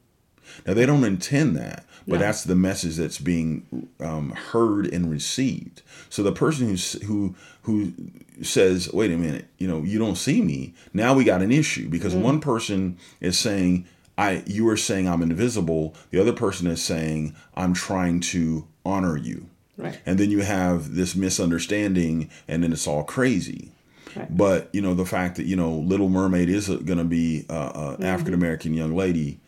Now 0.65 0.73
they 0.73 0.85
don't 0.85 1.03
intend 1.03 1.55
that, 1.57 1.85
but 2.07 2.15
No. 2.15 2.19
that's 2.25 2.43
the 2.43 2.55
message 2.55 2.95
that's 2.97 3.17
being 3.19 3.87
um, 3.99 4.31
heard 4.31 4.85
and 4.93 5.09
received. 5.11 5.81
So 6.09 6.23
the 6.23 6.31
person 6.31 6.67
who 6.67 6.75
who 7.05 7.35
who 7.63 7.93
says, 8.41 8.91
"Wait 8.93 9.11
a 9.11 9.17
minute, 9.17 9.45
you 9.57 9.67
know, 9.67 9.83
you 9.83 9.99
don't 9.99 10.17
see 10.17 10.41
me." 10.41 10.73
Now 10.93 11.13
we 11.13 11.23
got 11.23 11.41
an 11.41 11.51
issue 11.51 11.87
because 11.89 12.13
one 12.15 12.39
person 12.39 12.97
is 13.21 13.37
saying, 13.37 13.85
"I," 14.17 14.43
you 14.45 14.67
are 14.69 14.77
saying 14.77 15.07
I'm 15.07 15.21
invisible. 15.21 15.95
The 16.11 16.19
other 16.19 16.33
person 16.33 16.67
is 16.67 16.81
saying, 16.81 17.35
"I'm 17.55 17.73
trying 17.73 18.19
to 18.31 18.67
honor 18.85 19.17
you." 19.17 19.47
Right. 19.75 19.97
and 20.05 20.19
then 20.19 20.29
you 20.29 20.41
have 20.41 20.93
this 20.93 21.15
misunderstanding 21.57 22.29
and 22.47 22.63
then 22.63 22.71
it's 22.71 22.85
all 22.87 23.03
crazy 23.03 23.71
Right. 24.15 24.37
but 24.37 24.69
you 24.71 24.81
know 24.81 24.93
the 24.93 25.03
fact 25.05 25.37
that 25.37 25.47
you 25.47 25.55
know 25.55 25.71
little 25.73 26.09
mermaid 26.09 26.47
is 26.47 26.67
going 26.67 26.99
to 26.99 27.03
be 27.03 27.45
a, 27.49 27.97
a 27.99 28.03
african 28.03 28.35
american 28.35 28.75
young 28.75 28.95
lady 28.95 29.39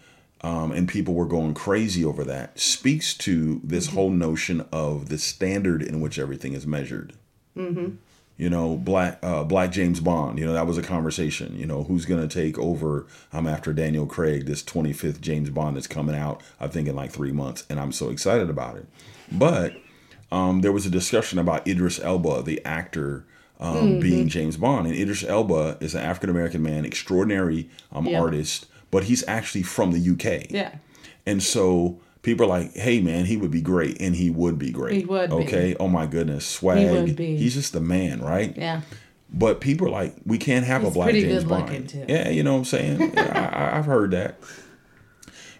um, 0.45 0.71
and 0.71 0.87
people 0.87 1.13
were 1.15 1.25
going 1.37 1.53
crazy 1.53 2.03
over 2.05 2.23
that 2.23 2.59
speaks 2.59 3.13
to 3.15 3.59
this 3.63 3.87
whole 3.87 4.11
notion 4.11 4.57
of 4.71 5.09
the 5.09 5.17
standard 5.17 5.81
in 5.81 6.01
which 6.01 6.19
everything 6.19 6.53
is 6.53 6.65
measured. 6.67 7.13
You 8.37 8.49
know 8.49 8.75
black 8.75 9.19
uh, 9.23 9.45
black 9.45 9.71
james 9.71 10.01
bond 10.01 10.37
you 10.39 10.45
know 10.45 10.51
that 10.51 10.67
was 10.67 10.77
a 10.77 10.83
conversation 10.83 11.55
you 11.57 11.65
know 11.65 11.83
who's 11.83 12.03
going 12.05 12.27
to 12.27 12.41
take 12.41 12.59
over 12.59 13.07
i'm 13.31 13.47
after 13.47 13.71
daniel 13.71 14.05
craig 14.05 14.45
this 14.45 14.61
25th 14.61 15.21
james 15.21 15.49
bond 15.49 15.77
that's 15.77 15.87
coming 15.87 16.17
out 16.17 16.41
i 16.59 16.67
think 16.67 16.89
in 16.89 16.95
like 16.97 17.11
three 17.13 17.31
months 17.31 17.65
and 17.69 17.79
i'm 17.79 17.93
so 17.93 18.09
excited 18.09 18.49
about 18.49 18.75
it. 18.75 18.85
But 19.31 19.77
um, 20.33 20.59
there 20.59 20.73
was 20.73 20.85
a 20.85 20.89
discussion 20.89 21.39
about 21.39 21.65
idris 21.65 21.97
elba 22.01 22.41
the 22.43 22.59
actor 22.65 23.25
um, 23.61 23.99
being 24.01 24.27
james 24.27 24.57
bond 24.57 24.85
and 24.85 24.95
idris 24.97 25.23
elba 25.23 25.77
is 25.79 25.95
an 25.95 26.01
african 26.01 26.29
american 26.29 26.61
man 26.61 26.83
extraordinary 26.83 27.69
um, 27.93 28.05
Yeah. 28.05 28.19
artist 28.19 28.65
but 28.95 29.03
he's 29.03 29.23
actually 29.27 29.61
from 29.63 29.91
the 29.91 30.01
uk 30.13 30.49
Yeah. 30.49 30.71
and 31.25 31.43
so 31.43 31.99
people 32.21 32.45
are 32.45 32.49
like, 32.49 32.73
hey 32.73 33.01
man, 33.01 33.25
he 33.25 33.35
would 33.35 33.51
be 33.51 33.61
great. 33.61 33.97
And 34.01 34.15
he 34.15 34.29
would 34.31 34.57
be 34.57 34.71
great. 34.71 34.95
He 34.95 35.05
would 35.05 35.29
be. 35.29 35.35
Okay. 35.35 35.75
Oh 35.79 35.87
my 35.89 36.05
goodness. 36.07 36.45
Swag. 36.45 36.89
would 36.89 37.15
be. 37.15 37.35
He's 37.37 37.53
just 37.53 37.73
the 37.73 37.81
man, 37.81 38.21
right? 38.21 38.55
Yeah. 38.57 38.81
But 39.29 39.59
people 39.59 39.87
are 39.87 39.91
like, 39.91 40.15
we 40.25 40.37
can't 40.37 40.65
have 40.65 40.81
He's 40.81 40.91
a 40.91 40.93
black 40.93 41.11
James 41.11 41.43
Bond. 41.43 42.05
Yeah, 42.07 42.29
you 42.29 42.41
know 42.41 42.53
what 42.53 42.59
I'm 42.59 42.65
saying? 42.65 43.11
Yeah, 43.13 43.71
I, 43.73 43.77
I've 43.77 43.85
heard 43.85 44.11
that. 44.11 44.39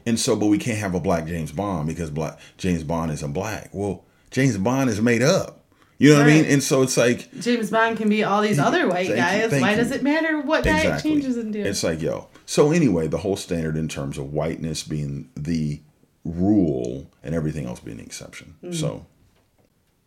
And 0.08 0.20
so, 0.20 0.36
but 0.36 0.48
we 0.48 0.58
can't 0.58 0.78
have 0.80 0.96
a 0.96 1.00
black 1.00 1.26
James 1.28 1.52
Bond 1.52 1.88
because 1.88 2.10
black 2.10 2.40
James 2.58 2.84
Bond 2.84 3.12
isn't 3.12 3.34
black. 3.34 3.70
Well, 3.74 4.06
James 4.32 4.58
Bond 4.58 4.90
is 4.90 5.02
made 5.02 5.22
up. 5.22 5.65
You 5.98 6.10
know 6.12 6.20
what 6.20 6.28
I 6.28 6.34
mean? 6.34 6.46
And 6.46 6.62
so 6.62 6.82
it's 6.82 6.98
like, 6.98 7.32
James 7.40 7.70
Bond 7.70 7.98
can 7.98 8.10
be 8.10 8.24
all 8.24 8.42
these 8.42 8.60
other 8.60 8.88
white 8.90 9.08
you, 9.08 9.16
guys. 9.16 9.50
thank 9.50 9.62
Why 9.62 9.72
you. 9.72 9.78
does 9.78 9.92
it 9.92 10.04
matter 10.04 10.42
what 10.42 10.64
guy 10.66 10.72
it 10.80 10.86
exactly. 10.86 11.12
changes 11.12 11.38
into? 11.38 11.60
It's 11.60 11.84
like, 11.84 12.02
yo. 12.02 12.28
So 12.46 12.72
anyway, 12.72 13.08
the 13.08 13.20
whole 13.20 13.38
standard 13.38 13.78
in 13.78 13.88
terms 13.88 14.18
of 14.18 14.34
whiteness 14.34 14.84
being 14.84 15.30
the 15.36 15.80
rule 16.26 17.10
and 17.24 17.34
everything 17.34 17.66
else 17.66 17.80
being 17.80 17.98
the 17.98 18.04
exception. 18.04 18.56
Mm. 18.64 18.76
So 18.76 19.06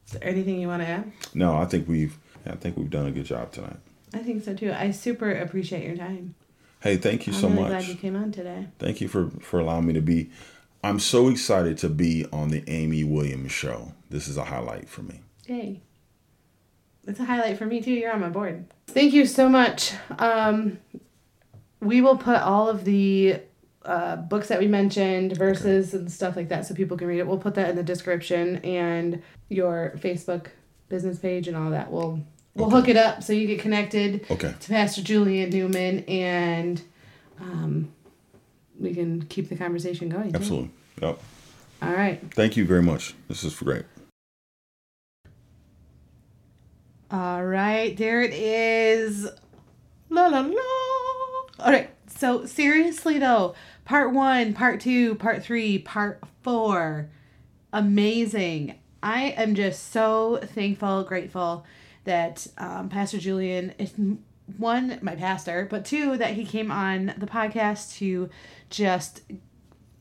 Is 0.07 0.13
there 0.13 0.25
anything 0.29 0.61
you 0.61 0.69
want 0.69 0.83
to 0.83 0.89
add? 0.89 1.13
no, 1.35 1.57
I 1.57 1.65
think 1.65 1.89
we've 1.89 2.19
I 2.47 2.57
think 2.57 2.77
we've 2.77 2.91
done 2.91 3.07
a 3.07 3.11
good 3.11 3.25
job 3.27 3.53
tonight. 3.53 3.77
I 4.15 4.19
think 4.19 4.43
so 4.45 4.55
too. 4.55 4.73
I 4.73 4.91
super 4.91 5.31
appreciate 5.31 5.85
your 5.87 5.97
time. 5.97 6.35
Hey, 6.81 6.97
thank 6.97 7.27
you 7.27 7.33
I'm 7.33 7.39
so 7.41 7.49
really 7.49 7.61
much. 7.63 7.69
glad 7.71 7.89
you 7.89 7.95
came 7.95 8.17
on 8.17 8.31
today. 8.33 8.67
Thank 8.79 9.01
you 9.01 9.09
for 9.09 9.31
for 9.41 9.59
allowing 9.61 9.87
me 9.87 9.93
to 9.95 10.01
be. 10.01 10.31
I'm 10.85 10.99
so 11.01 11.29
excited 11.29 11.77
to 11.79 11.89
be 11.89 12.25
on 12.33 12.51
the 12.51 12.63
Amy 12.69 13.05
Williams 13.05 13.53
show. 13.53 13.93
This 14.11 14.29
is 14.29 14.37
a 14.37 14.45
highlight 14.45 14.89
for 14.89 15.03
me. 15.03 15.21
Yay. 15.49 15.81
It's 17.07 17.19
a 17.21 17.25
highlight 17.25 17.57
for 17.57 17.65
me 17.65 17.81
too. 17.81 17.91
You're 17.93 18.13
on 18.13 18.21
my 18.21 18.29
board. 18.29 18.67
Thank 18.89 19.15
you 19.15 19.25
so 19.27 19.49
much. 19.49 19.93
Um, 20.19 20.79
we 21.81 22.01
will 22.03 22.17
put 22.19 22.37
all 22.43 22.69
of 22.69 22.85
the 22.85 23.41
uh, 23.85 24.17
books 24.17 24.49
that 24.49 24.59
we 24.59 24.67
mentioned, 24.67 25.37
verses 25.37 25.95
and 25.95 26.13
stuff 26.13 26.37
like 26.37 26.49
that, 26.51 26.67
so 26.67 26.75
people 26.75 26.99
can 26.99 27.07
read 27.07 27.19
it. 27.19 27.27
We'll 27.27 27.39
put 27.39 27.55
that 27.55 27.71
in 27.71 27.77
the 27.77 27.83
description 27.83 28.57
and 28.57 29.23
your 29.49 29.95
Facebook 29.97 30.49
business 30.91 31.19
page 31.19 31.49
and 31.49 31.57
all 31.57 31.71
that. 31.71 31.91
We'll 31.91 32.21
we'll 32.55 32.67
Okay. 32.67 32.77
hook 32.77 32.89
it 32.89 32.97
up 32.99 33.23
so 33.23 33.33
you 33.33 33.47
get 33.47 33.61
connected 33.61 34.27
Okay. 34.31 34.55
to 34.61 34.69
Pastor 34.69 35.01
Julian 35.03 35.49
Newman 35.51 36.05
and 36.05 36.83
um, 37.41 37.91
we 38.79 38.93
can 38.95 39.23
keep 39.23 39.49
the 39.49 39.57
conversation 39.57 40.09
going. 40.11 40.35
Absolutely. 40.35 40.71
Yep. 41.01 41.19
All 41.81 41.93
right. 41.93 42.21
Thank 42.35 42.57
you 42.57 42.67
very 42.67 42.83
much. 42.83 43.15
This 43.29 43.45
is 43.45 43.55
great. 43.55 43.85
All 47.11 47.43
right, 47.43 47.97
there 47.97 48.21
it 48.21 48.35
is. 48.35 49.27
La 50.11 50.27
la 50.27 50.41
la. 50.41 50.61
All 51.61 51.73
right, 51.73 51.91
so 52.07 52.45
seriously 52.45 53.19
though, 53.19 53.55
part 53.87 54.13
one, 54.13 54.53
part 54.53 54.81
two, 54.81 55.15
part 55.15 55.43
three, 55.43 55.79
part 55.79 56.23
four, 56.43 57.09
amazing. 57.73 58.79
I 59.03 59.31
am 59.31 59.55
just 59.55 59.91
so 59.91 60.39
thankful, 60.43 61.05
grateful 61.05 61.65
that 62.05 62.47
um, 62.59 62.91
Pastor 62.91 63.19
Julian 63.19 63.73
is 63.79 63.95
one, 64.59 64.99
my 65.01 65.15
pastor, 65.15 65.67
but 65.71 65.87
two, 65.87 66.19
that 66.19 66.35
he 66.35 66.45
came 66.45 66.71
on 66.71 67.15
the 67.17 67.27
podcast 67.27 67.97
to 67.99 68.29
just 68.69 69.23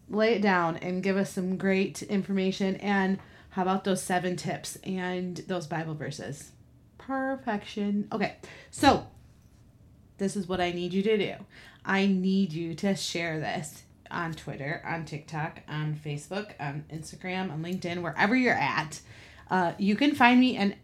lay 0.10 0.34
it 0.34 0.42
down 0.42 0.76
and 0.78 1.04
give 1.04 1.16
us 1.16 1.32
some 1.32 1.58
great 1.58 2.02
information. 2.04 2.76
And 2.78 3.20
how 3.52 3.62
about 3.62 3.86
those 3.86 4.02
seven 4.02 4.36
tips 4.36 4.78
and 4.84 5.38
those 5.48 5.68
Bible 5.68 5.96
verses? 5.96 6.52
Perfection. 7.08 8.10
Okay, 8.12 8.36
so 8.70 9.08
this 10.18 10.36
is 10.36 10.48
what 10.48 10.60
I 10.60 10.72
need 10.72 10.92
you 10.92 11.02
to 11.04 11.18
do. 11.18 11.34
I 11.86 12.06
need 12.06 12.52
you 12.52 12.76
to 12.76 12.96
share 12.96 13.40
this 13.40 13.84
on 14.12 14.34
Twitter, 14.34 14.84
on 14.86 15.06
TikTok, 15.06 15.62
on 15.70 15.96
Facebook, 15.96 16.52
on 16.60 16.84
Instagram, 16.94 17.50
on 17.50 17.64
LinkedIn, 17.64 18.02
wherever 18.02 18.36
you're 18.36 18.54
at. 18.54 19.00
Uh, 19.50 19.72
you 19.78 19.96
can 19.96 20.16
find 20.16 20.38
me 20.38 20.58
in 20.58 20.76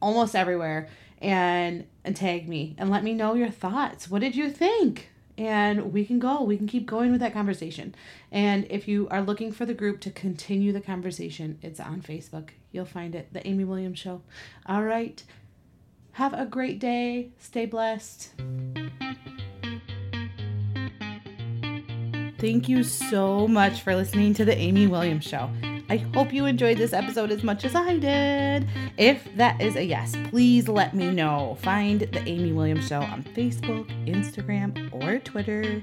almost 0.00 0.36
everywhere 0.36 0.88
and, 1.20 1.84
and 2.04 2.14
tag 2.14 2.48
me 2.48 2.76
and 2.78 2.88
let 2.88 3.02
me 3.02 3.12
know 3.12 3.34
your 3.34 3.50
thoughts. 3.50 4.08
What 4.08 4.20
did 4.20 4.36
you 4.36 4.50
think? 4.50 5.08
And 5.36 5.92
we 5.92 6.04
can 6.04 6.20
go. 6.20 6.42
We 6.42 6.56
can 6.56 6.68
keep 6.68 6.86
going 6.86 7.10
with 7.10 7.20
that 7.22 7.32
conversation. 7.32 7.92
And 8.30 8.66
if 8.70 8.86
you 8.86 9.08
are 9.10 9.22
looking 9.22 9.50
for 9.50 9.66
the 9.66 9.74
group 9.74 10.00
to 10.02 10.10
continue 10.12 10.72
the 10.72 10.80
conversation, 10.80 11.58
it's 11.60 11.80
on 11.80 12.02
Facebook. 12.02 12.50
You'll 12.70 12.84
find 12.84 13.16
it, 13.16 13.32
The 13.32 13.44
Amy 13.46 13.64
Williams 13.64 13.98
Show. 13.98 14.22
All 14.66 14.84
right. 14.84 15.24
Have 16.16 16.34
a 16.34 16.44
great 16.44 16.78
day. 16.78 17.30
Stay 17.38 17.64
blessed. 17.64 18.32
Thank 22.38 22.68
you 22.68 22.82
so 22.82 23.48
much 23.48 23.80
for 23.80 23.94
listening 23.94 24.34
to 24.34 24.44
The 24.44 24.56
Amy 24.56 24.86
Williams 24.86 25.24
Show. 25.24 25.48
I 25.88 25.96
hope 26.14 26.32
you 26.32 26.44
enjoyed 26.44 26.76
this 26.76 26.92
episode 26.92 27.30
as 27.30 27.42
much 27.42 27.64
as 27.64 27.74
I 27.74 27.96
did. 27.98 28.68
If 28.98 29.26
that 29.36 29.60
is 29.60 29.76
a 29.76 29.84
yes, 29.84 30.14
please 30.24 30.68
let 30.68 30.94
me 30.94 31.10
know. 31.10 31.56
Find 31.62 32.00
The 32.00 32.22
Amy 32.28 32.52
Williams 32.52 32.88
Show 32.88 33.00
on 33.00 33.22
Facebook, 33.22 33.88
Instagram, 34.06 34.92
or 34.92 35.18
Twitter, 35.18 35.82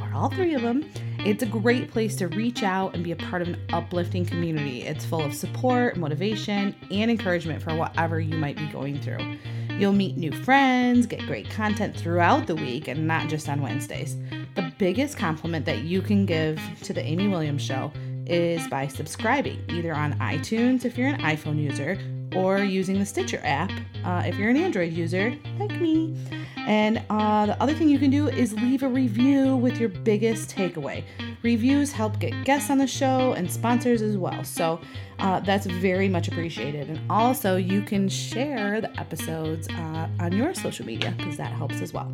or 0.00 0.12
all 0.14 0.30
three 0.30 0.54
of 0.54 0.62
them. 0.62 0.88
It's 1.18 1.42
a 1.42 1.46
great 1.46 1.90
place 1.90 2.14
to 2.16 2.28
reach 2.28 2.62
out 2.62 2.94
and 2.94 3.02
be 3.02 3.12
a 3.12 3.16
part 3.16 3.42
of 3.42 3.48
an 3.48 3.60
uplifting 3.72 4.24
community. 4.24 4.82
It's 4.82 5.04
full 5.04 5.22
of 5.22 5.34
support, 5.34 5.96
motivation, 5.96 6.74
and 6.90 7.10
encouragement 7.10 7.62
for 7.62 7.74
whatever 7.74 8.20
you 8.20 8.36
might 8.38 8.56
be 8.56 8.66
going 8.68 9.00
through. 9.00 9.36
You'll 9.78 9.92
meet 9.92 10.16
new 10.16 10.32
friends, 10.32 11.06
get 11.06 11.20
great 11.20 11.48
content 11.50 11.96
throughout 11.96 12.48
the 12.48 12.56
week, 12.56 12.88
and 12.88 13.06
not 13.06 13.28
just 13.28 13.48
on 13.48 13.62
Wednesdays. 13.62 14.16
The 14.56 14.72
biggest 14.76 15.16
compliment 15.16 15.64
that 15.66 15.82
you 15.82 16.02
can 16.02 16.26
give 16.26 16.60
to 16.82 16.92
the 16.92 17.00
Amy 17.00 17.28
Williams 17.28 17.62
Show 17.62 17.92
is 18.26 18.66
by 18.66 18.88
subscribing, 18.88 19.64
either 19.68 19.94
on 19.94 20.14
iTunes 20.14 20.84
if 20.84 20.98
you're 20.98 21.06
an 21.06 21.20
iPhone 21.20 21.62
user, 21.62 21.96
or 22.34 22.58
using 22.58 22.98
the 22.98 23.06
Stitcher 23.06 23.40
app 23.44 23.70
uh, 24.04 24.24
if 24.26 24.36
you're 24.36 24.50
an 24.50 24.56
Android 24.56 24.92
user, 24.92 25.32
like 25.60 25.80
me. 25.80 26.16
And 26.56 27.00
uh, 27.08 27.46
the 27.46 27.62
other 27.62 27.72
thing 27.72 27.88
you 27.88 28.00
can 28.00 28.10
do 28.10 28.26
is 28.26 28.52
leave 28.54 28.82
a 28.82 28.88
review 28.88 29.54
with 29.54 29.78
your 29.78 29.90
biggest 29.90 30.50
takeaway. 30.50 31.04
Reviews 31.42 31.92
help 31.92 32.18
get 32.18 32.44
guests 32.44 32.70
on 32.70 32.78
the 32.78 32.86
show 32.86 33.32
and 33.32 33.50
sponsors 33.50 34.02
as 34.02 34.16
well. 34.16 34.42
So 34.44 34.80
uh, 35.18 35.40
that's 35.40 35.66
very 35.66 36.08
much 36.08 36.28
appreciated. 36.28 36.88
And 36.88 37.00
also, 37.10 37.56
you 37.56 37.82
can 37.82 38.08
share 38.08 38.80
the 38.80 38.98
episodes 38.98 39.68
uh, 39.68 40.08
on 40.20 40.32
your 40.32 40.54
social 40.54 40.86
media 40.86 41.14
because 41.16 41.36
that 41.36 41.52
helps 41.52 41.80
as 41.80 41.92
well. 41.92 42.12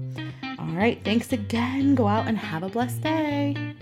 All 0.58 0.66
right, 0.66 1.00
thanks 1.04 1.32
again. 1.32 1.94
Go 1.94 2.06
out 2.06 2.26
and 2.26 2.36
have 2.38 2.62
a 2.62 2.68
blessed 2.68 3.02
day. 3.02 3.74